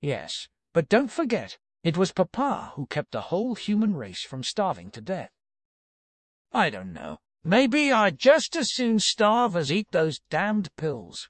Yes, 0.00 0.46
but 0.72 0.88
don't 0.88 1.10
forget, 1.10 1.58
it 1.82 1.96
was 1.96 2.12
Papa 2.12 2.74
who 2.76 2.86
kept 2.86 3.10
the 3.10 3.22
whole 3.32 3.56
human 3.56 3.96
race 3.96 4.22
from 4.22 4.44
starving 4.44 4.92
to 4.92 5.00
death. 5.00 5.32
I 6.52 6.70
don't 6.70 6.92
know. 6.92 7.18
Maybe 7.42 7.90
I'd 7.90 8.16
just 8.16 8.54
as 8.54 8.72
soon 8.72 9.00
starve 9.00 9.56
as 9.56 9.72
eat 9.72 9.88
those 9.90 10.20
damned 10.30 10.68
pills. 10.76 11.28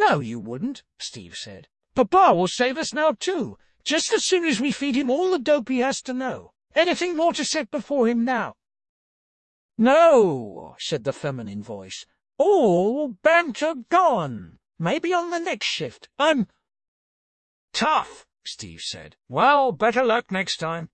No, 0.00 0.18
you 0.18 0.40
wouldn't, 0.40 0.82
Steve 0.98 1.36
said. 1.36 1.68
Papa 1.96 2.34
will 2.34 2.46
save 2.46 2.76
us 2.76 2.92
now, 2.92 3.12
too, 3.18 3.56
just 3.82 4.12
as 4.12 4.22
soon 4.22 4.44
as 4.44 4.60
we 4.60 4.70
feed 4.70 4.94
him 4.94 5.10
all 5.10 5.30
the 5.30 5.38
dope 5.38 5.70
he 5.70 5.78
has 5.78 6.02
to 6.02 6.12
know. 6.12 6.52
Anything 6.74 7.16
more 7.16 7.32
to 7.32 7.42
set 7.42 7.70
before 7.70 8.06
him 8.06 8.22
now? 8.22 8.54
No, 9.78 10.76
said 10.78 11.04
the 11.04 11.12
feminine 11.14 11.62
voice. 11.62 12.04
All 12.36 13.08
banter 13.08 13.74
gone. 13.88 14.58
Maybe 14.78 15.14
on 15.14 15.30
the 15.30 15.38
next 15.38 15.66
shift. 15.66 16.10
I'm... 16.18 16.48
Tough, 17.72 18.26
Steve 18.44 18.82
said. 18.82 19.16
Well, 19.26 19.72
better 19.72 20.04
luck 20.04 20.30
next 20.30 20.58
time. 20.58 20.90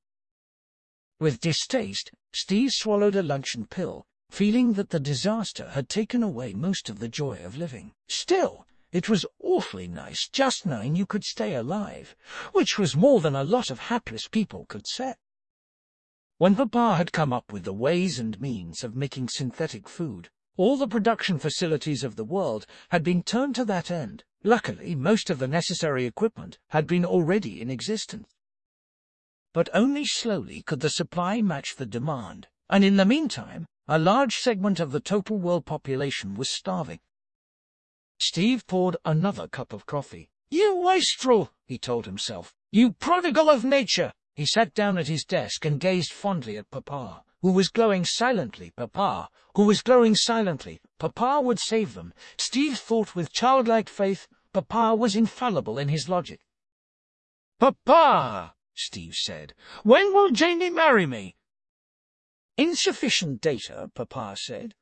With 1.18 1.40
distaste, 1.40 2.12
Steve 2.32 2.70
swallowed 2.70 3.16
a 3.16 3.24
luncheon 3.24 3.66
pill, 3.66 4.06
feeling 4.30 4.74
that 4.74 4.90
the 4.90 5.00
disaster 5.00 5.70
had 5.70 5.88
taken 5.88 6.22
away 6.22 6.52
most 6.52 6.88
of 6.88 7.00
the 7.00 7.08
joy 7.08 7.40
of 7.44 7.56
living. 7.56 7.92
Still, 8.06 8.66
it 8.92 9.08
was 9.08 9.26
awfully 9.42 9.88
nice 9.88 10.28
just 10.28 10.66
knowing 10.66 10.94
you 10.94 11.06
could 11.06 11.24
stay 11.24 11.54
alive, 11.54 12.14
which 12.52 12.78
was 12.78 12.94
more 12.94 13.20
than 13.20 13.34
a 13.34 13.42
lot 13.42 13.70
of 13.70 13.78
hapless 13.78 14.28
people 14.28 14.66
could 14.66 14.86
say. 14.86 15.14
When 16.38 16.54
Papa 16.54 16.96
had 16.96 17.12
come 17.12 17.32
up 17.32 17.52
with 17.52 17.64
the 17.64 17.72
ways 17.72 18.18
and 18.18 18.40
means 18.40 18.84
of 18.84 18.94
making 18.94 19.28
synthetic 19.28 19.88
food, 19.88 20.28
all 20.56 20.76
the 20.76 20.86
production 20.86 21.38
facilities 21.38 22.04
of 22.04 22.16
the 22.16 22.24
world 22.24 22.66
had 22.90 23.02
been 23.02 23.22
turned 23.22 23.54
to 23.54 23.64
that 23.64 23.90
end. 23.90 24.24
Luckily, 24.44 24.94
most 24.94 25.30
of 25.30 25.38
the 25.38 25.48
necessary 25.48 26.04
equipment 26.04 26.58
had 26.68 26.86
been 26.86 27.04
already 27.04 27.60
in 27.60 27.70
existence. 27.70 28.28
But 29.54 29.68
only 29.72 30.04
slowly 30.04 30.62
could 30.62 30.80
the 30.80 30.90
supply 30.90 31.40
match 31.42 31.76
the 31.76 31.86
demand, 31.86 32.48
and 32.68 32.84
in 32.84 32.96
the 32.96 33.04
meantime, 33.04 33.66
a 33.86 33.98
large 33.98 34.36
segment 34.36 34.80
of 34.80 34.92
the 34.92 35.00
total 35.00 35.38
world 35.38 35.64
population 35.64 36.34
was 36.34 36.50
starving. 36.50 37.00
Steve 38.24 38.64
poured 38.68 38.96
another 39.04 39.48
cup 39.48 39.72
of 39.72 39.84
coffee. 39.84 40.30
You 40.48 40.76
wastrel, 40.76 41.50
he 41.66 41.76
told 41.76 42.06
himself. 42.06 42.54
You 42.70 42.92
prodigal 42.92 43.50
of 43.50 43.64
nature. 43.64 44.12
He 44.36 44.46
sat 44.46 44.74
down 44.74 44.96
at 44.96 45.08
his 45.08 45.24
desk 45.24 45.64
and 45.64 45.80
gazed 45.80 46.12
fondly 46.12 46.56
at 46.56 46.70
Papa, 46.70 47.24
who 47.40 47.50
was 47.50 47.68
glowing 47.68 48.04
silently. 48.04 48.70
Papa, 48.76 49.28
who 49.56 49.64
was 49.64 49.82
glowing 49.82 50.14
silently. 50.14 50.80
Papa 51.00 51.40
would 51.42 51.58
save 51.58 51.94
them. 51.94 52.14
Steve 52.38 52.78
thought 52.78 53.16
with 53.16 53.32
childlike 53.32 53.88
faith. 53.88 54.28
Papa 54.52 54.94
was 54.94 55.16
infallible 55.16 55.76
in 55.76 55.88
his 55.88 56.08
logic. 56.08 56.42
Papa, 57.58 58.54
Steve 58.72 59.16
said, 59.16 59.52
when 59.82 60.14
will 60.14 60.30
Janie 60.30 60.70
marry 60.70 61.06
me? 61.06 61.34
Insufficient 62.56 63.40
data, 63.40 63.90
Papa 63.96 64.36
said. 64.38 64.76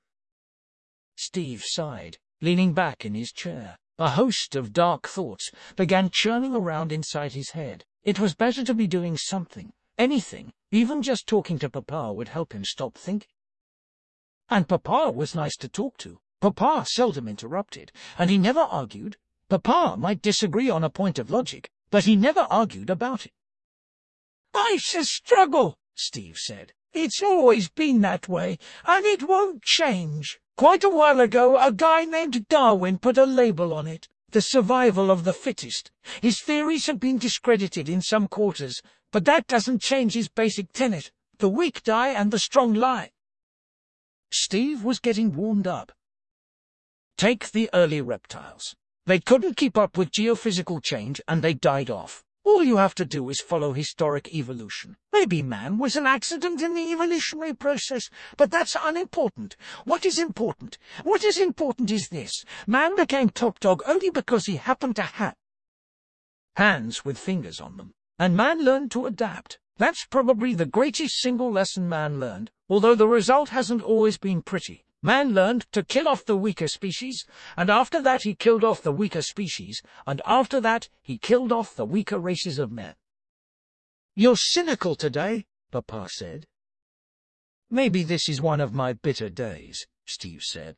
Steve 1.16 1.64
sighed, 1.64 2.18
leaning 2.40 2.72
back 2.72 3.04
in 3.04 3.14
his 3.14 3.32
chair. 3.32 3.76
A 3.98 4.10
host 4.10 4.56
of 4.56 4.72
dark 4.72 5.06
thoughts 5.06 5.50
began 5.76 6.08
churning 6.10 6.54
around 6.54 6.90
inside 6.90 7.32
his 7.32 7.50
head. 7.50 7.84
It 8.02 8.18
was 8.18 8.34
better 8.34 8.64
to 8.64 8.72
be 8.72 8.86
doing 8.86 9.18
something, 9.18 9.72
anything, 9.98 10.52
even 10.70 11.02
just 11.02 11.26
talking 11.26 11.58
to 11.58 11.68
Papa 11.68 12.12
would 12.12 12.28
help 12.28 12.54
him 12.54 12.64
stop 12.64 12.94
thinking. 12.94 13.28
And 14.48 14.66
Papa 14.66 15.10
was 15.10 15.34
nice 15.34 15.56
to 15.58 15.68
talk 15.68 15.98
to. 15.98 16.18
Papa 16.40 16.86
seldom 16.88 17.28
interrupted, 17.28 17.92
and 18.18 18.30
he 18.30 18.38
never 18.38 18.60
argued. 18.60 19.18
Papa 19.50 19.96
might 19.98 20.22
disagree 20.22 20.70
on 20.70 20.82
a 20.82 20.88
point 20.88 21.18
of 21.18 21.30
logic, 21.30 21.68
but 21.90 22.04
he 22.04 22.16
never 22.16 22.46
argued 22.48 22.88
about 22.88 23.26
it. 23.26 23.32
Life's 24.54 24.94
a 24.94 25.04
struggle, 25.04 25.76
Steve 25.94 26.38
said. 26.38 26.72
It's 26.92 27.22
always 27.22 27.68
been 27.68 28.00
that 28.00 28.28
way, 28.28 28.58
and 28.86 29.04
it 29.04 29.22
won't 29.24 29.62
change. 29.62 30.40
Quite 30.60 30.84
a 30.84 30.90
while 30.90 31.20
ago, 31.20 31.56
a 31.58 31.72
guy 31.72 32.04
named 32.04 32.46
Darwin 32.48 32.98
put 32.98 33.16
a 33.16 33.24
label 33.24 33.72
on 33.72 33.86
it 33.86 34.08
the 34.30 34.42
survival 34.42 35.10
of 35.10 35.24
the 35.24 35.32
fittest. 35.32 35.90
His 36.20 36.42
theories 36.42 36.84
have 36.84 37.00
been 37.00 37.16
discredited 37.16 37.88
in 37.88 38.02
some 38.02 38.28
quarters, 38.28 38.82
but 39.10 39.24
that 39.24 39.46
doesn't 39.46 39.80
change 39.80 40.12
his 40.12 40.28
basic 40.28 40.70
tenet. 40.74 41.12
The 41.38 41.48
weak 41.48 41.82
die 41.82 42.08
and 42.08 42.30
the 42.30 42.38
strong 42.38 42.74
lie. 42.74 43.12
Steve 44.30 44.84
was 44.84 44.98
getting 44.98 45.34
warmed 45.34 45.66
up. 45.66 45.92
Take 47.16 47.52
the 47.52 47.70
early 47.72 48.02
reptiles. 48.02 48.76
They 49.06 49.18
couldn't 49.18 49.56
keep 49.56 49.78
up 49.78 49.96
with 49.96 50.10
geophysical 50.10 50.82
change 50.82 51.22
and 51.26 51.40
they 51.40 51.54
died 51.54 51.88
off. 51.88 52.22
All 52.50 52.64
you 52.64 52.78
have 52.78 52.96
to 52.96 53.04
do 53.04 53.28
is 53.30 53.40
follow 53.40 53.72
historic 53.72 54.34
evolution. 54.34 54.96
Maybe 55.12 55.40
man 55.40 55.78
was 55.78 55.94
an 55.94 56.04
accident 56.04 56.60
in 56.60 56.74
the 56.74 56.90
evolutionary 56.90 57.54
process, 57.54 58.10
but 58.36 58.50
that's 58.50 58.76
unimportant. 58.82 59.56
What 59.84 60.04
is 60.04 60.18
important? 60.18 60.76
What 61.04 61.22
is 61.22 61.38
important 61.38 61.92
is 61.92 62.08
this. 62.08 62.44
Man 62.66 62.96
became 62.96 63.30
top 63.30 63.60
dog 63.60 63.84
only 63.86 64.10
because 64.10 64.46
he 64.46 64.56
happened 64.56 64.96
to 64.96 65.02
have 65.02 65.36
hands 66.56 67.04
with 67.04 67.18
fingers 67.18 67.60
on 67.60 67.76
them. 67.76 67.94
And 68.18 68.36
man 68.36 68.64
learned 68.64 68.90
to 68.90 69.06
adapt. 69.06 69.60
That's 69.78 70.04
probably 70.04 70.52
the 70.52 70.66
greatest 70.66 71.20
single 71.20 71.52
lesson 71.52 71.88
man 71.88 72.18
learned, 72.18 72.50
although 72.68 72.96
the 72.96 73.06
result 73.06 73.50
hasn't 73.50 73.82
always 73.82 74.18
been 74.18 74.42
pretty. 74.42 74.84
Man 75.02 75.32
learned 75.32 75.66
to 75.72 75.82
kill 75.82 76.06
off 76.06 76.26
the 76.26 76.36
weaker 76.36 76.68
species, 76.68 77.24
and 77.56 77.70
after 77.70 78.02
that 78.02 78.22
he 78.22 78.34
killed 78.34 78.62
off 78.62 78.82
the 78.82 78.92
weaker 78.92 79.22
species, 79.22 79.82
and 80.06 80.20
after 80.26 80.60
that 80.60 80.90
he 81.00 81.16
killed 81.16 81.52
off 81.52 81.74
the 81.74 81.86
weaker 81.86 82.18
races 82.18 82.58
of 82.58 82.70
men. 82.70 82.94
You're 84.14 84.36
cynical 84.36 84.94
today, 84.94 85.46
Papa 85.70 86.08
said. 86.10 86.46
Maybe 87.70 88.02
this 88.02 88.28
is 88.28 88.42
one 88.42 88.60
of 88.60 88.74
my 88.74 88.92
bitter 88.92 89.30
days, 89.30 89.86
Steve 90.04 90.42
said. 90.42 90.76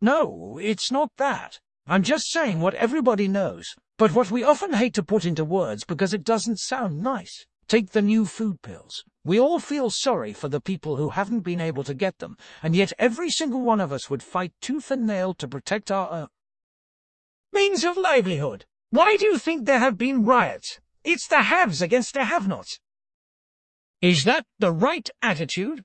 No, 0.00 0.58
it's 0.62 0.92
not 0.92 1.10
that. 1.16 1.58
I'm 1.86 2.04
just 2.04 2.30
saying 2.30 2.60
what 2.60 2.74
everybody 2.74 3.26
knows, 3.26 3.74
but 3.98 4.12
what 4.14 4.30
we 4.30 4.44
often 4.44 4.74
hate 4.74 4.94
to 4.94 5.02
put 5.02 5.24
into 5.24 5.44
words 5.44 5.84
because 5.84 6.14
it 6.14 6.22
doesn't 6.22 6.60
sound 6.60 7.02
nice. 7.02 7.46
Take 7.66 7.90
the 7.90 8.02
new 8.02 8.26
food 8.26 8.62
pills. 8.62 9.04
We 9.24 9.38
all 9.38 9.60
feel 9.60 9.88
sorry 9.90 10.32
for 10.32 10.48
the 10.48 10.60
people 10.60 10.96
who 10.96 11.10
haven't 11.10 11.40
been 11.40 11.60
able 11.60 11.84
to 11.84 11.94
get 11.94 12.18
them, 12.18 12.36
and 12.62 12.74
yet 12.74 12.92
every 12.98 13.30
single 13.30 13.62
one 13.62 13.80
of 13.80 13.92
us 13.92 14.10
would 14.10 14.22
fight 14.22 14.52
tooth 14.60 14.90
and 14.90 15.06
nail 15.06 15.32
to 15.34 15.46
protect 15.46 15.90
our 15.90 16.10
own 16.10 16.28
means 17.52 17.84
of 17.84 17.96
livelihood. 17.96 18.64
Why 18.90 19.16
do 19.16 19.26
you 19.26 19.38
think 19.38 19.64
there 19.64 19.78
have 19.78 19.96
been 19.96 20.24
riots? 20.24 20.80
It's 21.04 21.28
the 21.28 21.42
haves 21.42 21.80
against 21.80 22.14
the 22.14 22.24
have-nots. 22.24 22.80
Is 24.00 24.24
that 24.24 24.46
the 24.58 24.72
right 24.72 25.08
attitude? 25.20 25.84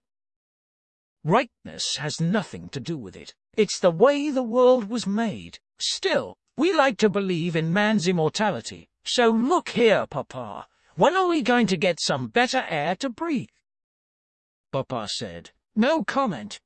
Rightness 1.24 1.98
has 1.98 2.22
nothing 2.22 2.70
to 2.70 2.80
do 2.80 2.98
with 2.98 3.16
it. 3.16 3.36
It's 3.56 3.80
the 3.80 3.92
way 3.92 4.30
the 4.30 4.44
world 4.44 4.90
was 4.90 5.06
made. 5.06 5.60
Still, 5.78 6.38
We 6.60 6.74
like 6.74 6.98
to 6.98 7.10
believe 7.10 7.56
in 7.56 7.72
man's 7.72 8.08
immortality. 8.08 8.90
So 9.04 9.30
look 9.30 9.70
here, 9.70 10.08
Papa. 10.10 10.66
When 10.98 11.16
are 11.16 11.28
we 11.28 11.44
going 11.44 11.68
to 11.68 11.78
get 11.78 12.00
some 12.00 12.28
better 12.28 12.66
air 12.68 12.96
to 12.96 13.10
breathe? 13.12 13.50
Papa 14.72 15.08
said. 15.08 15.52
No 15.76 16.04
comment. 16.04 16.60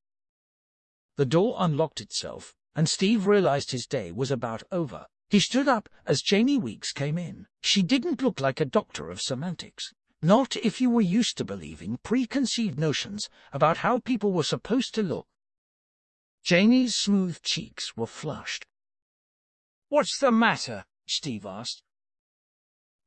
The 1.17 1.25
door 1.25 1.57
unlocked 1.59 2.00
itself, 2.00 2.55
and 2.73 2.88
Steve 2.88 3.27
realized 3.27 3.71
his 3.71 3.85
day 3.85 4.09
was 4.09 4.31
about 4.31 4.63
over. 4.71 5.05
He 5.29 5.41
stood 5.41 5.67
up 5.67 5.89
as 6.05 6.21
Janie 6.21 6.57
Weeks 6.57 6.93
came 6.93 7.17
in. 7.17 7.47
She 7.59 7.83
didn't 7.83 8.21
look 8.21 8.39
like 8.39 8.61
a 8.61 8.65
doctor 8.65 9.11
of 9.11 9.19
semantics. 9.19 9.91
Not 10.21 10.55
if 10.55 10.79
you 10.79 10.89
were 10.89 11.01
used 11.01 11.38
to 11.39 11.43
believing 11.43 12.00
preconceived 12.01 12.79
notions 12.79 13.27
about 13.51 13.77
how 13.77 14.00
people 14.00 14.31
were 14.31 14.43
supposed 14.43 14.95
to 14.95 15.03
look. 15.03 15.27
Janie's 16.41 16.95
smooth 16.95 17.41
cheeks 17.41 17.97
were 17.97 18.07
flushed. 18.07 18.65
What's 19.89 20.17
the 20.19 20.31
matter? 20.31 20.85
Steve 21.05 21.45
asked. 21.45 21.83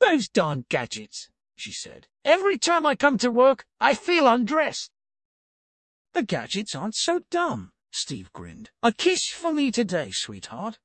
Those 0.01 0.29
darn 0.29 0.65
gadgets, 0.69 1.29
she 1.57 1.73
said. 1.73 2.09
Every 2.25 2.59
time 2.59 2.87
I 2.87 2.95
come 2.95 3.19
to 3.19 3.31
work, 3.31 3.67
I 3.81 3.95
feel 3.95 4.27
undressed. 4.27 4.91
The 6.13 6.23
gadgets 6.23 6.75
aren't 6.75 6.95
so 6.95 7.21
dumb, 7.31 7.73
Steve 7.91 8.33
grinned. 8.33 8.71
A 8.83 8.93
kiss 8.93 9.29
for 9.29 9.53
me 9.53 9.71
today, 9.71 10.11
sweetheart. 10.11 10.79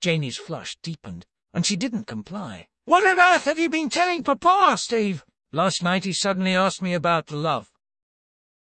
Janie's 0.00 0.36
flush 0.36 0.76
deepened, 0.82 1.26
and 1.52 1.64
she 1.64 1.76
didn't 1.76 2.06
comply. 2.06 2.68
What 2.84 3.06
on 3.06 3.18
earth 3.18 3.44
have 3.44 3.58
you 3.58 3.70
been 3.70 3.88
telling 3.90 4.22
Papa, 4.22 4.76
Steve? 4.76 5.24
Last 5.52 5.82
night 5.82 6.04
he 6.04 6.12
suddenly 6.12 6.54
asked 6.54 6.82
me 6.82 6.94
about 6.94 7.30
love. 7.30 7.70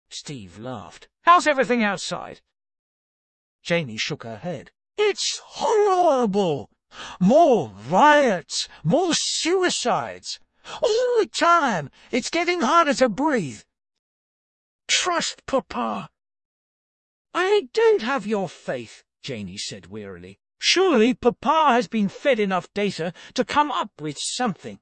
Steve 0.09 0.57
laughed. 0.57 1.09
How's 1.23 1.47
everything 1.47 1.83
outside? 1.83 2.41
Janie 3.61 3.97
shook 3.97 4.23
her 4.23 4.37
head. 4.37 4.71
It's 4.97 5.41
horrible. 5.43 6.69
More 7.19 7.73
riots, 7.89 8.67
more 8.83 9.13
suicides. 9.13 10.39
All 10.81 11.15
the 11.19 11.27
time. 11.27 11.89
It's 12.11 12.29
getting 12.29 12.61
harder 12.61 12.93
to 12.95 13.09
breathe. 13.09 13.61
Trust 14.87 15.45
Papa. 15.45 16.09
I 17.33 17.69
don't 17.73 18.01
have 18.01 18.25
your 18.25 18.49
faith, 18.49 19.03
Janie 19.21 19.57
said 19.57 19.87
wearily. 19.87 20.39
Surely 20.59 21.13
Papa 21.13 21.73
has 21.73 21.87
been 21.87 22.09
fed 22.09 22.39
enough 22.39 22.73
data 22.73 23.13
to 23.35 23.45
come 23.45 23.71
up 23.71 23.91
with 23.99 24.17
something. 24.17 24.79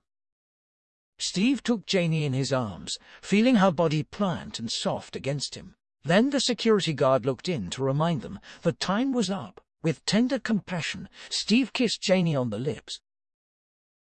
Steve 1.18 1.64
took 1.64 1.86
Janie 1.86 2.26
in 2.26 2.34
his 2.34 2.54
arms, 2.54 2.98
feeling 3.22 3.56
her 3.56 3.72
body 3.72 4.04
pliant 4.04 4.60
and 4.60 4.72
soft 4.72 5.16
against 5.16 5.56
him. 5.56 5.76
Then 6.04 6.30
the 6.30 6.40
security 6.40 6.94
guard 6.94 7.26
looked 7.26 7.50
in 7.50 7.70
to 7.72 7.84
remind 7.84 8.22
them 8.22 8.40
that 8.62 8.80
time 8.80 9.12
was 9.12 9.30
up. 9.30 9.64
With 9.86 10.04
tender 10.08 10.39
compassion, 10.39 11.10
Steve 11.30 11.72
kissed 11.72 12.01
Janie 12.01 12.36
on 12.36 12.50
the 12.50 12.58
lips. 12.58 13.01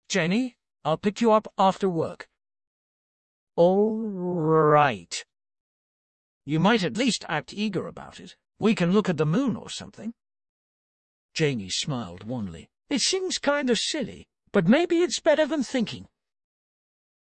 Jenny, 0.08 0.56
I'll 0.84 0.96
pick 0.96 1.20
you 1.20 1.32
up 1.32 1.48
after 1.58 1.88
work. 1.90 2.28
All 3.56 3.96
right. 3.96 5.24
You 6.44 6.60
might 6.60 6.84
at 6.84 6.96
least 6.96 7.24
act 7.28 7.52
eager 7.52 7.88
about 7.88 8.20
it. 8.20 8.36
We 8.60 8.76
can 8.76 8.92
look 8.92 9.08
at 9.08 9.16
the 9.16 9.26
moon 9.26 9.56
or 9.56 9.68
something. 9.68 10.14
Janie 11.34 11.70
smiled 11.70 12.22
wanly. 12.22 12.68
It 12.88 13.00
seems 13.00 13.38
kind 13.38 13.68
of 13.68 13.80
silly, 13.80 14.28
but 14.52 14.68
maybe 14.68 14.98
it's 14.98 15.18
better 15.18 15.44
than 15.44 15.64
thinking. 15.64 16.06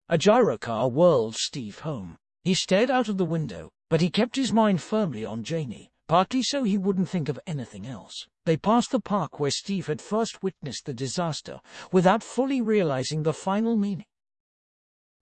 A 0.09 0.17
gyrocar 0.17 0.91
whirled 0.91 1.37
Steve 1.37 1.79
home. 1.79 2.17
He 2.43 2.53
stared 2.53 2.91
out 2.91 3.07
of 3.07 3.17
the 3.17 3.23
window, 3.23 3.71
but 3.89 4.01
he 4.01 4.09
kept 4.09 4.35
his 4.35 4.51
mind 4.51 4.81
firmly 4.81 5.23
on 5.23 5.45
Janie, 5.45 5.89
partly 6.09 6.43
so 6.43 6.65
he 6.65 6.77
wouldn't 6.77 7.07
think 7.07 7.29
of 7.29 7.39
anything 7.47 7.87
else. 7.87 8.27
They 8.45 8.57
passed 8.57 8.91
the 8.91 8.99
park 8.99 9.39
where 9.39 9.51
Steve 9.51 9.87
had 9.87 10.01
first 10.01 10.41
witnessed 10.41 10.85
the 10.85 10.93
disaster, 10.93 11.61
without 11.91 12.23
fully 12.23 12.61
realizing 12.61 13.23
the 13.23 13.33
final 13.33 13.75
meaning. 13.75 14.07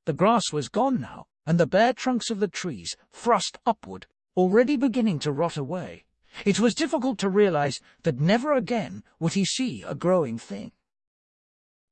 The 0.06 0.14
grass 0.14 0.54
was 0.54 0.70
gone 0.70 1.02
now, 1.02 1.28
and 1.46 1.60
the 1.60 1.68
bare 1.68 1.94
trunks 1.94 2.30
of 2.30 2.40
the 2.40 2.48
trees 2.48 2.96
thrust 3.12 3.58
upward, 3.66 4.08
already 4.38 4.78
beginning 4.78 5.20
to 5.20 5.32
rot 5.32 5.58
away. 5.58 6.06
It 6.46 6.60
was 6.60 6.76
difficult 6.76 7.18
to 7.20 7.30
realize 7.30 7.82
that 8.04 8.20
never 8.20 8.54
again 8.54 9.04
would 9.20 9.34
he 9.34 9.44
see 9.44 9.84
a 9.84 9.96
growing 9.96 10.38
thing. 10.38 10.72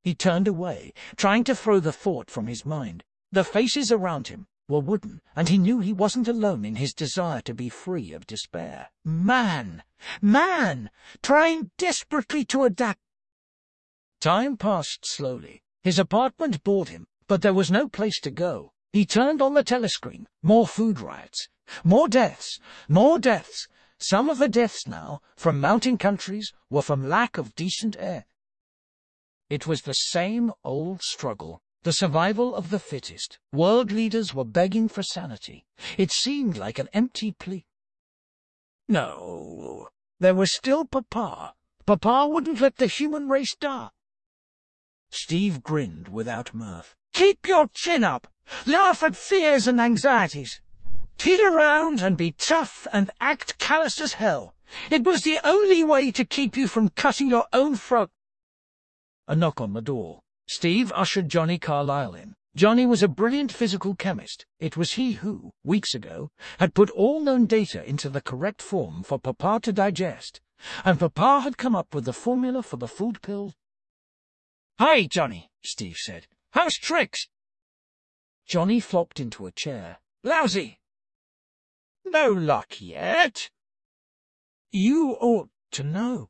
He 0.03 0.15
turned 0.15 0.47
away, 0.47 0.93
trying 1.17 1.43
to 1.45 1.55
throw 1.55 1.79
the 1.81 1.91
thought 1.91 2.29
from 2.29 2.47
his 2.47 2.65
mind. 2.65 3.03
The 3.31 3.43
faces 3.43 3.91
around 3.91 4.29
him 4.29 4.47
were 4.67 4.79
wooden, 4.79 5.21
and 5.35 5.49
he 5.49 5.57
knew 5.57 5.79
he 5.79 5.93
wasn't 5.93 6.27
alone 6.27 6.65
in 6.65 6.75
his 6.75 6.93
desire 6.93 7.41
to 7.41 7.53
be 7.53 7.69
free 7.69 8.11
of 8.11 8.27
despair. 8.27 8.89
Man! 9.05 9.83
Man! 10.21 10.89
Trying 11.21 11.71
desperately 11.77 12.43
to 12.45 12.63
adapt. 12.63 12.99
Time 14.19 14.57
passed 14.57 15.05
slowly. 15.05 15.63
His 15.83 15.99
apartment 15.99 16.63
bored 16.63 16.89
him, 16.89 17.07
but 17.27 17.41
there 17.41 17.53
was 17.53 17.71
no 17.71 17.87
place 17.87 18.19
to 18.21 18.31
go. 18.31 18.73
He 18.91 19.05
turned 19.05 19.41
on 19.41 19.53
the 19.53 19.63
telescreen. 19.63 20.25
More 20.41 20.67
food 20.67 20.99
riots. 20.99 21.49
More 21.83 22.07
deaths. 22.07 22.59
More 22.87 23.19
deaths. 23.19 23.67
Some 23.99 24.29
of 24.29 24.37
the 24.37 24.47
deaths 24.47 24.87
now, 24.87 25.21
from 25.35 25.59
mountain 25.59 25.97
countries, 25.97 26.53
were 26.69 26.81
from 26.81 27.09
lack 27.09 27.37
of 27.37 27.55
decent 27.55 27.95
air. 27.99 28.25
It 29.49 29.65
was 29.65 29.81
the 29.83 29.93
same 29.93 30.51
old 30.63 31.01
struggle. 31.01 31.61
The 31.83 31.93
survival 31.93 32.55
of 32.55 32.69
the 32.69 32.79
fittest. 32.79 33.39
World 33.53 33.91
leaders 33.91 34.33
were 34.33 34.43
begging 34.43 34.89
for 34.89 35.03
sanity. 35.03 35.65
It 35.97 36.11
seemed 36.11 36.57
like 36.57 36.79
an 36.79 36.89
empty 36.93 37.31
plea. 37.31 37.65
No, 38.89 39.89
there 40.19 40.35
was 40.35 40.53
still 40.53 40.85
Papa. 40.85 41.53
Papa 41.85 42.27
wouldn't 42.27 42.61
let 42.61 42.77
the 42.77 42.87
human 42.87 43.29
race 43.29 43.55
die. 43.55 43.89
Steve 45.09 45.63
grinned 45.63 46.09
without 46.09 46.53
mirth. 46.53 46.95
Keep 47.13 47.47
your 47.47 47.67
chin 47.73 48.03
up. 48.03 48.27
Laugh 48.65 49.03
at 49.03 49.15
fears 49.15 49.67
and 49.67 49.79
anxieties. 49.79 50.61
Kid 51.17 51.39
around 51.39 52.01
and 52.01 52.17
be 52.17 52.31
tough 52.31 52.87
and 52.93 53.11
act 53.19 53.57
callous 53.57 53.99
as 53.99 54.13
hell. 54.13 54.53
It 54.91 55.03
was 55.03 55.23
the 55.23 55.39
only 55.43 55.83
way 55.83 56.11
to 56.11 56.25
keep 56.25 56.57
you 56.57 56.67
from 56.67 56.89
cutting 56.89 57.29
your 57.29 57.45
own 57.53 57.75
throat. 57.75 58.11
A 59.27 59.35
knock 59.35 59.59
on 59.59 59.73
the 59.73 59.81
door. 59.81 60.21
Steve 60.47 60.93
ushered 60.95 61.27
Johnny 61.27 61.57
Carlyle 61.59 62.15
in. 62.15 62.33
Johnny 62.55 62.85
was 62.85 63.03
a 63.03 63.07
brilliant 63.07 63.51
physical 63.51 63.93
chemist. 63.95 64.45
It 64.59 64.77
was 64.77 64.93
he 64.93 65.11
who, 65.11 65.51
weeks 65.63 65.93
ago, 65.93 66.31
had 66.57 66.73
put 66.73 66.89
all 66.91 67.19
known 67.19 67.45
data 67.45 67.87
into 67.87 68.09
the 68.09 68.21
correct 68.21 68.61
form 68.61 69.03
for 69.03 69.19
Papa 69.19 69.59
to 69.63 69.73
digest, 69.73 70.41
and 70.83 70.99
Papa 70.99 71.41
had 71.41 71.57
come 71.57 71.75
up 71.75 71.93
with 71.93 72.05
the 72.05 72.13
formula 72.13 72.63
for 72.63 72.77
the 72.77 72.87
food 72.87 73.21
pill. 73.21 73.53
Hi, 74.79 75.03
Johnny, 75.03 75.51
Steve 75.63 75.97
said. 75.97 76.27
How's 76.51 76.75
tricks? 76.75 77.27
Johnny 78.47 78.79
flopped 78.79 79.19
into 79.19 79.45
a 79.45 79.51
chair. 79.51 79.97
Lousy. 80.23 80.79
No 82.05 82.31
luck 82.31 82.79
yet. 82.79 83.49
You 84.71 85.17
ought 85.19 85.49
to 85.71 85.83
know. 85.83 86.29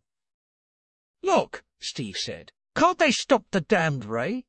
Look, 1.21 1.63
Steve 1.79 2.17
said. 2.17 2.51
Can't 2.77 2.99
they 2.99 3.09
stop 3.09 3.43
the 3.49 3.61
damned 3.61 4.05
ray? 4.05 4.45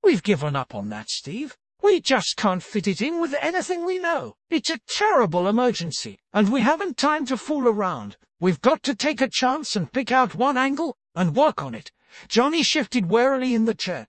We've 0.00 0.22
given 0.22 0.54
up 0.54 0.76
on 0.76 0.90
that, 0.90 1.10
Steve. 1.10 1.56
We 1.82 2.00
just 2.00 2.36
can't 2.36 2.62
fit 2.62 2.86
it 2.86 3.02
in 3.02 3.20
with 3.20 3.34
anything 3.40 3.84
we 3.84 3.98
know. 3.98 4.36
It's 4.48 4.70
a 4.70 4.78
terrible 4.86 5.48
emergency, 5.48 6.20
and 6.32 6.52
we 6.52 6.60
haven't 6.60 6.96
time 6.96 7.26
to 7.26 7.36
fool 7.36 7.66
around. 7.66 8.16
We've 8.38 8.60
got 8.60 8.84
to 8.84 8.94
take 8.94 9.20
a 9.20 9.26
chance 9.26 9.74
and 9.74 9.92
pick 9.92 10.12
out 10.12 10.36
one 10.36 10.56
angle 10.56 10.96
and 11.16 11.34
work 11.34 11.60
on 11.60 11.74
it. 11.74 11.90
Johnny 12.28 12.62
shifted 12.62 13.06
warily 13.06 13.56
in 13.56 13.64
the 13.64 13.74
chair. 13.74 14.06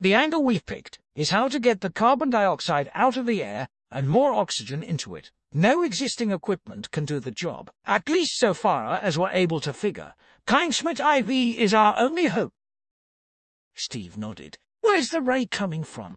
The 0.00 0.14
angle 0.14 0.42
we've 0.42 0.64
picked 0.64 0.98
is 1.14 1.30
how 1.30 1.48
to 1.48 1.60
get 1.60 1.82
the 1.82 1.90
carbon 1.90 2.30
dioxide 2.30 2.90
out 2.94 3.18
of 3.18 3.26
the 3.26 3.42
air 3.42 3.68
and 3.90 4.08
more 4.08 4.32
oxygen 4.32 4.82
into 4.82 5.16
it. 5.16 5.30
No 5.52 5.82
existing 5.82 6.30
equipment 6.30 6.90
can 6.92 7.04
do 7.04 7.20
the 7.20 7.30
job, 7.30 7.70
at 7.84 8.08
least 8.08 8.38
so 8.38 8.54
far 8.54 8.94
as 9.02 9.18
we're 9.18 9.28
able 9.32 9.60
to 9.60 9.74
figure. 9.74 10.14
Kleinschmidt 10.46 11.00
IV 11.00 11.30
is 11.58 11.72
our 11.72 11.98
only 11.98 12.26
hope. 12.26 12.52
Steve 13.74 14.18
nodded. 14.18 14.58
Where's 14.80 15.08
the 15.08 15.22
ray 15.22 15.46
coming 15.46 15.84
from? 15.84 16.16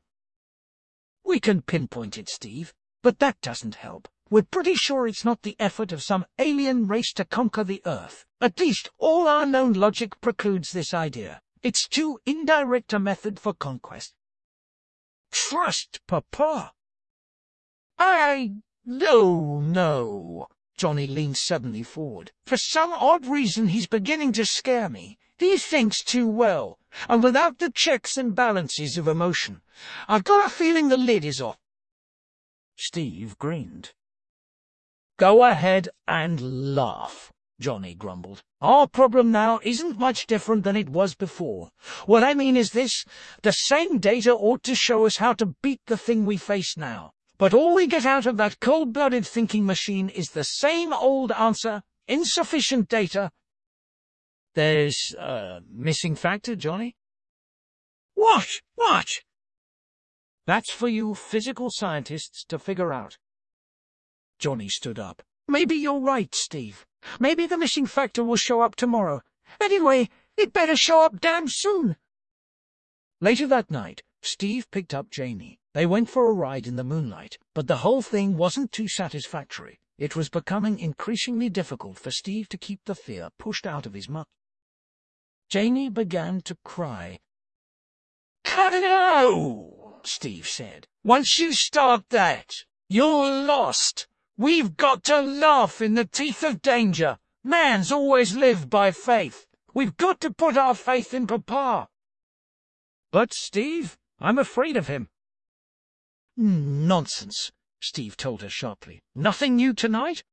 We 1.23 1.39
can 1.39 1.61
pinpoint 1.61 2.17
it, 2.17 2.27
Steve, 2.27 2.73
but 3.01 3.19
that 3.19 3.39
doesn't 3.41 3.75
help. 3.75 4.07
We're 4.29 4.43
pretty 4.43 4.75
sure 4.75 5.07
it's 5.07 5.23
not 5.23 5.43
the 5.43 5.55
effort 5.59 5.93
of 5.93 6.03
some 6.03 6.25
alien 6.37 6.87
race 6.87 7.13
to 7.13 7.23
conquer 7.23 7.63
the 7.63 7.81
Earth. 7.85 8.25
At 8.41 8.59
least 8.59 8.89
all 8.97 9.27
our 9.27 9.45
known 9.45 9.73
logic 9.73 10.19
precludes 10.19 10.73
this 10.73 10.93
idea. 10.93 11.41
It's 11.63 11.87
too 11.87 12.19
indirect 12.25 12.91
a 12.91 12.99
method 12.99 13.39
for 13.39 13.53
conquest. 13.53 14.13
Trust 15.31 16.01
Papa. 16.07 16.73
I... 17.97 18.55
no, 18.85 19.61
no. 19.61 20.47
Johnny 20.77 21.07
leaned 21.07 21.37
suddenly 21.37 21.83
forward. 21.83 22.31
For 22.45 22.55
some 22.55 22.93
odd 22.93 23.25
reason 23.25 23.69
he's 23.69 23.87
beginning 23.87 24.31
to 24.33 24.45
scare 24.45 24.89
me. 24.89 25.17
He 25.39 25.57
thinks 25.57 26.03
too 26.03 26.27
well, 26.27 26.79
and 27.09 27.21
without 27.21 27.59
the 27.59 27.71
checks 27.71 28.15
and 28.17 28.35
balances 28.35 28.97
of 28.97 29.07
emotion. 29.07 29.61
I've 30.07 30.23
got 30.23 30.45
a 30.45 30.49
feeling 30.49 30.89
the 30.89 30.97
lid 30.97 31.25
is 31.25 31.41
off. 31.41 31.57
Steve 32.75 33.37
grinned. 33.37 33.93
Go 35.17 35.43
ahead 35.43 35.89
and 36.07 36.75
laugh. 36.75 37.31
Johnny 37.59 37.95
grumbled. 37.95 38.43
Our 38.61 38.87
problem 38.87 39.31
now 39.31 39.59
isn't 39.63 39.97
much 39.97 40.27
different 40.27 40.63
than 40.63 40.75
it 40.75 40.89
was 40.89 41.15
before. 41.15 41.71
What 42.05 42.23
I 42.23 42.35
mean 42.35 42.55
is 42.55 42.71
this, 42.71 43.03
the 43.41 43.51
same 43.51 43.97
data 43.97 44.35
ought 44.35 44.61
to 44.63 44.75
show 44.75 45.07
us 45.07 45.17
how 45.17 45.33
to 45.33 45.55
beat 45.63 45.81
the 45.87 45.97
thing 45.97 46.25
we 46.25 46.37
face 46.37 46.77
now. 46.77 47.13
But 47.37 47.53
all 47.53 47.75
we 47.75 47.85
get 47.85 48.05
out 48.05 48.25
of 48.25 48.37
that 48.37 48.59
cold-blooded 48.59 49.25
thinking 49.25 49.65
machine 49.65 50.09
is 50.09 50.31
the 50.31 50.43
same 50.43 50.91
old 50.91 51.31
answer, 51.31 51.83
insufficient 52.07 52.89
data. 52.89 53.31
There's 54.55 55.13
a 55.13 55.61
missing 55.71 56.15
factor, 56.15 56.55
Johnny? 56.55 56.95
What? 58.15 58.61
What? 58.73 59.21
That's 60.47 60.71
for 60.71 60.87
you 60.87 61.13
physical 61.13 61.69
scientists 61.69 62.43
to 62.45 62.57
figure 62.57 62.91
out. 62.91 63.19
Johnny 64.39 64.69
stood 64.69 64.97
up. 64.97 65.21
Maybe 65.47 65.75
you're 65.75 65.99
right, 65.99 66.33
Steve. 66.33 66.87
Maybe 67.19 67.45
the 67.45 67.57
missing 67.57 67.85
factor 67.85 68.23
will 68.23 68.35
show 68.35 68.61
up 68.61 68.75
tomorrow. 68.75 69.21
Anyway, 69.61 70.09
it 70.35 70.53
better 70.53 70.75
show 70.75 71.05
up 71.05 71.21
damn 71.21 71.47
soon. 71.47 71.97
Later 73.21 73.45
that 73.47 73.69
night, 73.69 74.01
Steve 74.21 74.69
picked 74.71 74.93
up 74.93 75.09
Janie. 75.11 75.59
They 75.77 75.85
went 75.85 76.09
for 76.09 76.27
a 76.27 76.33
ride 76.33 76.65
in 76.65 76.75
the 76.75 76.83
moonlight, 76.83 77.37
but 77.53 77.67
the 77.67 77.77
whole 77.85 78.01
thing 78.01 78.35
wasn't 78.35 78.71
too 78.71 78.87
satisfactory. 78.87 79.79
It 79.99 80.15
was 80.15 80.27
becoming 80.27 80.79
increasingly 80.79 81.49
difficult 81.49 81.99
for 81.99 82.09
Steve 82.09 82.49
to 82.49 82.57
keep 82.57 82.79
the 82.85 82.95
fear 82.95 83.29
pushed 83.37 83.67
out 83.67 83.85
of 83.85 83.93
his 83.93 84.09
mind. 84.09 84.25
Janie 85.49 85.89
began 85.89 86.41
to 86.45 86.57
cry. 86.65 87.19
No, 88.57 89.99
Steve 90.03 90.47
said. 90.47 90.87
Once 91.03 91.37
you 91.37 91.53
start 91.53 92.09
that, 92.09 92.55
you're 92.89 93.29
lost. 93.45 94.07
We've 94.35 94.75
got 94.77 95.03
to 95.03 95.21
laugh 95.21 95.79
in 95.79 95.93
the 95.93 96.05
teeth 96.05 96.41
of 96.41 96.63
danger. 96.63 97.19
Man's 97.43 97.91
always 97.91 98.35
lived 98.35 98.67
by 98.71 98.89
faith. 98.89 99.45
We've 99.75 99.95
got 99.95 100.21
to 100.21 100.33
put 100.33 100.57
our 100.57 100.73
faith 100.73 101.13
in 101.13 101.27
Papa. 101.27 101.87
But, 103.11 103.31
Steve, 103.31 103.95
I'm 104.19 104.39
afraid 104.39 104.75
of 104.75 104.87
him. 104.87 105.09
Nonsense, 106.37 107.51
Steve 107.81 108.15
told 108.15 108.43
her 108.43 108.49
sharply. 108.49 109.01
Nothing 109.15 109.55
new 109.55 109.73
tonight? 109.73 110.23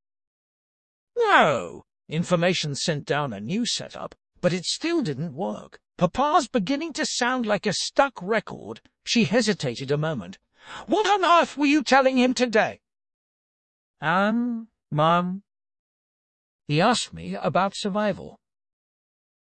No. 1.17 1.85
Information 2.07 2.75
sent 2.75 3.05
down 3.05 3.33
a 3.33 3.39
new 3.39 3.65
setup, 3.65 4.13
but 4.39 4.53
it 4.53 4.65
still 4.65 5.01
didn't 5.01 5.33
work. 5.33 5.79
Papa's 5.97 6.47
beginning 6.47 6.93
to 6.93 7.05
sound 7.05 7.47
like 7.47 7.65
a 7.65 7.73
stuck 7.73 8.13
record. 8.21 8.81
She 9.03 9.23
hesitated 9.23 9.89
a 9.89 9.97
moment. 9.97 10.37
What 10.85 11.07
on 11.07 11.25
earth 11.25 11.57
were 11.57 11.65
you 11.65 11.83
telling 11.83 12.17
him 12.17 12.33
today? 12.33 12.81
Um, 14.01 14.67
Mum. 14.91 15.41
He 16.67 16.81
asked 16.81 17.13
me 17.13 17.35
about 17.35 17.75
survival. 17.75 18.39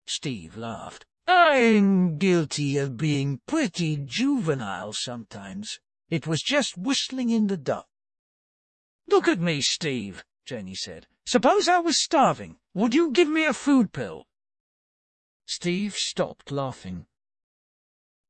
Steve 0.06 0.56
laughed. 0.56 1.06
I'm 1.26 2.18
guilty 2.18 2.76
of 2.76 2.96
being 2.96 3.40
pretty 3.46 3.96
juvenile 3.96 4.92
sometimes. 4.92 5.80
It 6.14 6.28
was 6.28 6.42
just 6.42 6.78
whistling 6.78 7.30
in 7.30 7.48
the 7.48 7.56
dark. 7.56 7.86
Look 9.08 9.26
at 9.26 9.40
me, 9.40 9.60
Steve, 9.60 10.24
Janie 10.46 10.76
said. 10.76 11.08
Suppose 11.26 11.66
I 11.66 11.80
was 11.80 11.98
starving. 11.98 12.58
Would 12.72 12.94
you 12.94 13.10
give 13.10 13.26
me 13.26 13.44
a 13.46 13.52
food 13.52 13.92
pill? 13.92 14.28
Steve 15.44 15.96
stopped 15.96 16.52
laughing. 16.52 17.06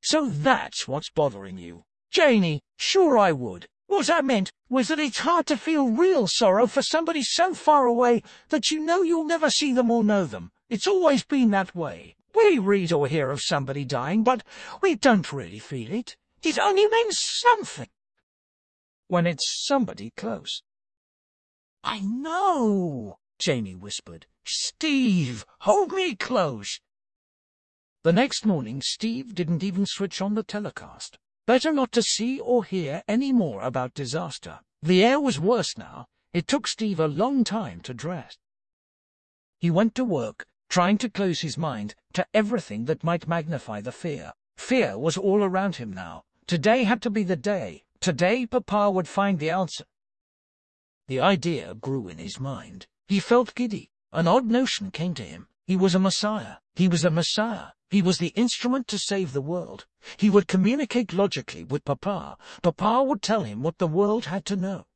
So 0.00 0.30
that's 0.30 0.88
what's 0.88 1.10
bothering 1.10 1.58
you. 1.58 1.84
Janie, 2.10 2.62
sure 2.78 3.18
I 3.18 3.32
would. 3.32 3.68
What 3.86 4.08
I 4.08 4.22
meant 4.22 4.50
was 4.70 4.88
that 4.88 4.98
it's 4.98 5.18
hard 5.18 5.44
to 5.48 5.58
feel 5.58 5.90
real 5.90 6.26
sorrow 6.26 6.66
for 6.66 6.80
somebody 6.80 7.22
so 7.22 7.52
far 7.52 7.84
away 7.84 8.22
that 8.48 8.70
you 8.70 8.80
know 8.80 9.02
you'll 9.02 9.26
never 9.26 9.50
see 9.50 9.74
them 9.74 9.90
or 9.90 10.02
know 10.02 10.24
them. 10.24 10.52
It's 10.70 10.86
always 10.86 11.22
been 11.22 11.50
that 11.50 11.74
way. 11.74 12.16
We 12.34 12.58
read 12.58 12.94
or 12.94 13.08
hear 13.08 13.30
of 13.30 13.42
somebody 13.42 13.84
dying, 13.84 14.24
but 14.24 14.42
we 14.80 14.94
don't 14.94 15.30
really 15.34 15.58
feel 15.58 15.92
it. 15.92 16.16
It 16.46 16.58
only 16.58 16.86
means 16.86 17.18
something. 17.18 17.88
When 19.08 19.26
it's 19.26 19.64
somebody 19.66 20.12
close. 20.14 20.62
I 21.82 22.00
know, 22.00 23.18
Janie 23.38 23.74
whispered. 23.74 24.26
Steve, 24.44 25.46
hold 25.60 25.92
me 25.92 26.14
close. 26.14 26.80
The 28.02 28.12
next 28.12 28.44
morning, 28.44 28.82
Steve 28.82 29.34
didn't 29.34 29.64
even 29.64 29.86
switch 29.86 30.20
on 30.20 30.34
the 30.34 30.42
telecast. 30.42 31.18
Better 31.46 31.72
not 31.72 31.92
to 31.92 32.02
see 32.02 32.38
or 32.40 32.62
hear 32.62 33.02
any 33.08 33.32
more 33.32 33.62
about 33.62 33.94
disaster. 33.94 34.60
The 34.82 35.02
air 35.02 35.18
was 35.18 35.40
worse 35.40 35.78
now. 35.78 36.08
It 36.34 36.46
took 36.46 36.66
Steve 36.66 37.00
a 37.00 37.08
long 37.08 37.44
time 37.44 37.80
to 37.80 37.94
dress. 37.94 38.36
He 39.60 39.70
went 39.70 39.94
to 39.94 40.04
work, 40.04 40.44
trying 40.68 40.98
to 40.98 41.08
close 41.08 41.40
his 41.40 41.56
mind 41.56 41.94
to 42.12 42.26
everything 42.34 42.84
that 42.84 43.02
might 43.02 43.26
magnify 43.26 43.80
the 43.80 43.92
fear. 43.92 44.34
Fear 44.58 44.98
was 44.98 45.16
all 45.16 45.42
around 45.42 45.76
him 45.76 45.90
now. 45.90 46.24
Today 46.46 46.84
had 46.84 47.00
to 47.02 47.10
be 47.10 47.22
the 47.22 47.36
day. 47.36 47.84
Today 48.00 48.44
Papa 48.44 48.90
would 48.90 49.08
find 49.08 49.38
the 49.38 49.48
answer. 49.48 49.84
The 51.08 51.18
idea 51.20 51.74
grew 51.74 52.06
in 52.08 52.18
his 52.18 52.38
mind. 52.38 52.86
He 53.08 53.18
felt 53.18 53.54
giddy. 53.54 53.90
An 54.12 54.28
odd 54.28 54.46
notion 54.46 54.90
came 54.90 55.14
to 55.14 55.22
him. 55.22 55.48
He 55.66 55.76
was 55.76 55.94
a 55.94 55.98
messiah. 55.98 56.56
He 56.74 56.86
was 56.86 57.02
a 57.04 57.10
messiah. 57.10 57.68
He 57.88 58.02
was 58.02 58.18
the 58.18 58.34
instrument 58.36 58.88
to 58.88 58.98
save 58.98 59.32
the 59.32 59.40
world. 59.40 59.86
He 60.18 60.28
would 60.28 60.46
communicate 60.46 61.14
logically 61.14 61.64
with 61.64 61.84
Papa. 61.84 62.36
Papa 62.62 63.02
would 63.02 63.22
tell 63.22 63.44
him 63.44 63.62
what 63.62 63.78
the 63.78 63.86
world 63.86 64.26
had 64.26 64.44
to 64.46 64.56
know. 64.56 64.86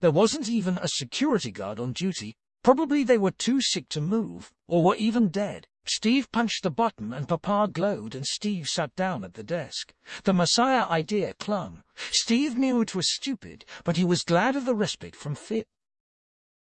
There 0.00 0.10
wasn't 0.10 0.50
even 0.50 0.78
a 0.78 0.88
security 0.88 1.50
guard 1.50 1.80
on 1.80 1.94
duty. 1.94 2.36
Probably 2.62 3.04
they 3.04 3.16
were 3.16 3.30
too 3.30 3.62
sick 3.62 3.88
to 3.90 4.00
move, 4.02 4.52
or 4.68 4.82
were 4.82 4.96
even 4.96 5.28
dead. 5.28 5.66
Steve 5.88 6.30
punched 6.32 6.62
the 6.62 6.70
button 6.70 7.12
and 7.12 7.28
Papa 7.28 7.68
glowed 7.72 8.14
and 8.14 8.26
Steve 8.26 8.68
sat 8.68 8.94
down 8.96 9.22
at 9.24 9.34
the 9.34 9.44
desk. 9.44 9.94
The 10.24 10.32
Messiah 10.32 10.86
idea 10.88 11.34
clung. 11.34 11.84
Steve 12.10 12.56
knew 12.56 12.80
it 12.80 12.94
was 12.94 13.14
stupid, 13.14 13.64
but 13.84 13.96
he 13.96 14.04
was 14.04 14.22
glad 14.22 14.56
of 14.56 14.64
the 14.64 14.74
respite 14.74 15.14
from 15.14 15.34
fear. 15.34 15.64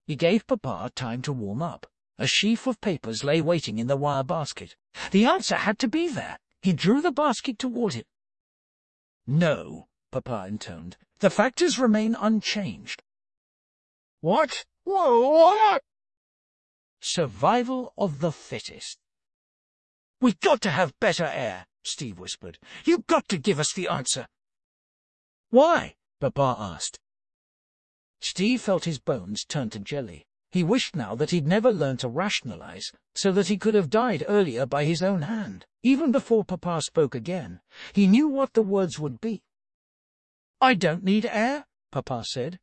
He 0.06 0.16
gave 0.16 0.46
Papa 0.46 0.90
time 0.94 1.22
to 1.22 1.32
warm 1.32 1.62
up. 1.62 1.86
A 2.18 2.26
sheaf 2.26 2.66
of 2.66 2.80
papers 2.80 3.22
lay 3.22 3.40
waiting 3.40 3.78
in 3.78 3.86
the 3.86 3.96
wire 3.96 4.24
basket. 4.24 4.74
The 5.10 5.26
answer 5.26 5.56
had 5.56 5.78
to 5.80 5.88
be 5.88 6.08
there. 6.08 6.38
He 6.62 6.72
drew 6.72 7.00
the 7.00 7.12
basket 7.12 7.58
toward 7.58 7.94
it. 7.94 8.06
No, 9.26 9.88
Papa 10.10 10.46
intoned. 10.48 10.96
The 11.18 11.30
factors 11.30 11.78
remain 11.78 12.16
unchanged. 12.18 13.02
What? 14.20 14.64
What? 14.84 15.82
Survival 17.08 17.92
of 17.96 18.18
the 18.18 18.32
fittest. 18.32 18.98
We've 20.20 20.40
got 20.40 20.60
to 20.62 20.70
have 20.70 20.98
better 20.98 21.24
air, 21.24 21.68
Steve 21.84 22.18
whispered. 22.18 22.58
You've 22.84 23.06
got 23.06 23.28
to 23.28 23.38
give 23.38 23.60
us 23.60 23.72
the 23.72 23.86
answer. 23.86 24.26
Why? 25.50 25.94
Papa 26.20 26.56
asked. 26.58 26.98
Steve 28.20 28.60
felt 28.60 28.86
his 28.86 28.98
bones 28.98 29.44
turn 29.44 29.70
to 29.70 29.78
jelly. 29.78 30.26
He 30.50 30.64
wished 30.64 30.96
now 30.96 31.14
that 31.14 31.30
he'd 31.30 31.46
never 31.46 31.70
learned 31.70 32.00
to 32.00 32.08
rationalize, 32.08 32.90
so 33.14 33.30
that 33.30 33.46
he 33.46 33.56
could 33.56 33.74
have 33.74 33.88
died 33.88 34.24
earlier 34.26 34.66
by 34.66 34.84
his 34.84 35.00
own 35.00 35.22
hand. 35.22 35.64
Even 35.84 36.10
before 36.10 36.44
Papa 36.44 36.82
spoke 36.82 37.14
again, 37.14 37.60
he 37.92 38.08
knew 38.08 38.26
what 38.26 38.52
the 38.54 38.62
words 38.62 38.98
would 38.98 39.20
be. 39.20 39.44
I 40.60 40.74
don't 40.74 41.04
need 41.04 41.24
air, 41.24 41.66
Papa 41.92 42.24
said. 42.26 42.58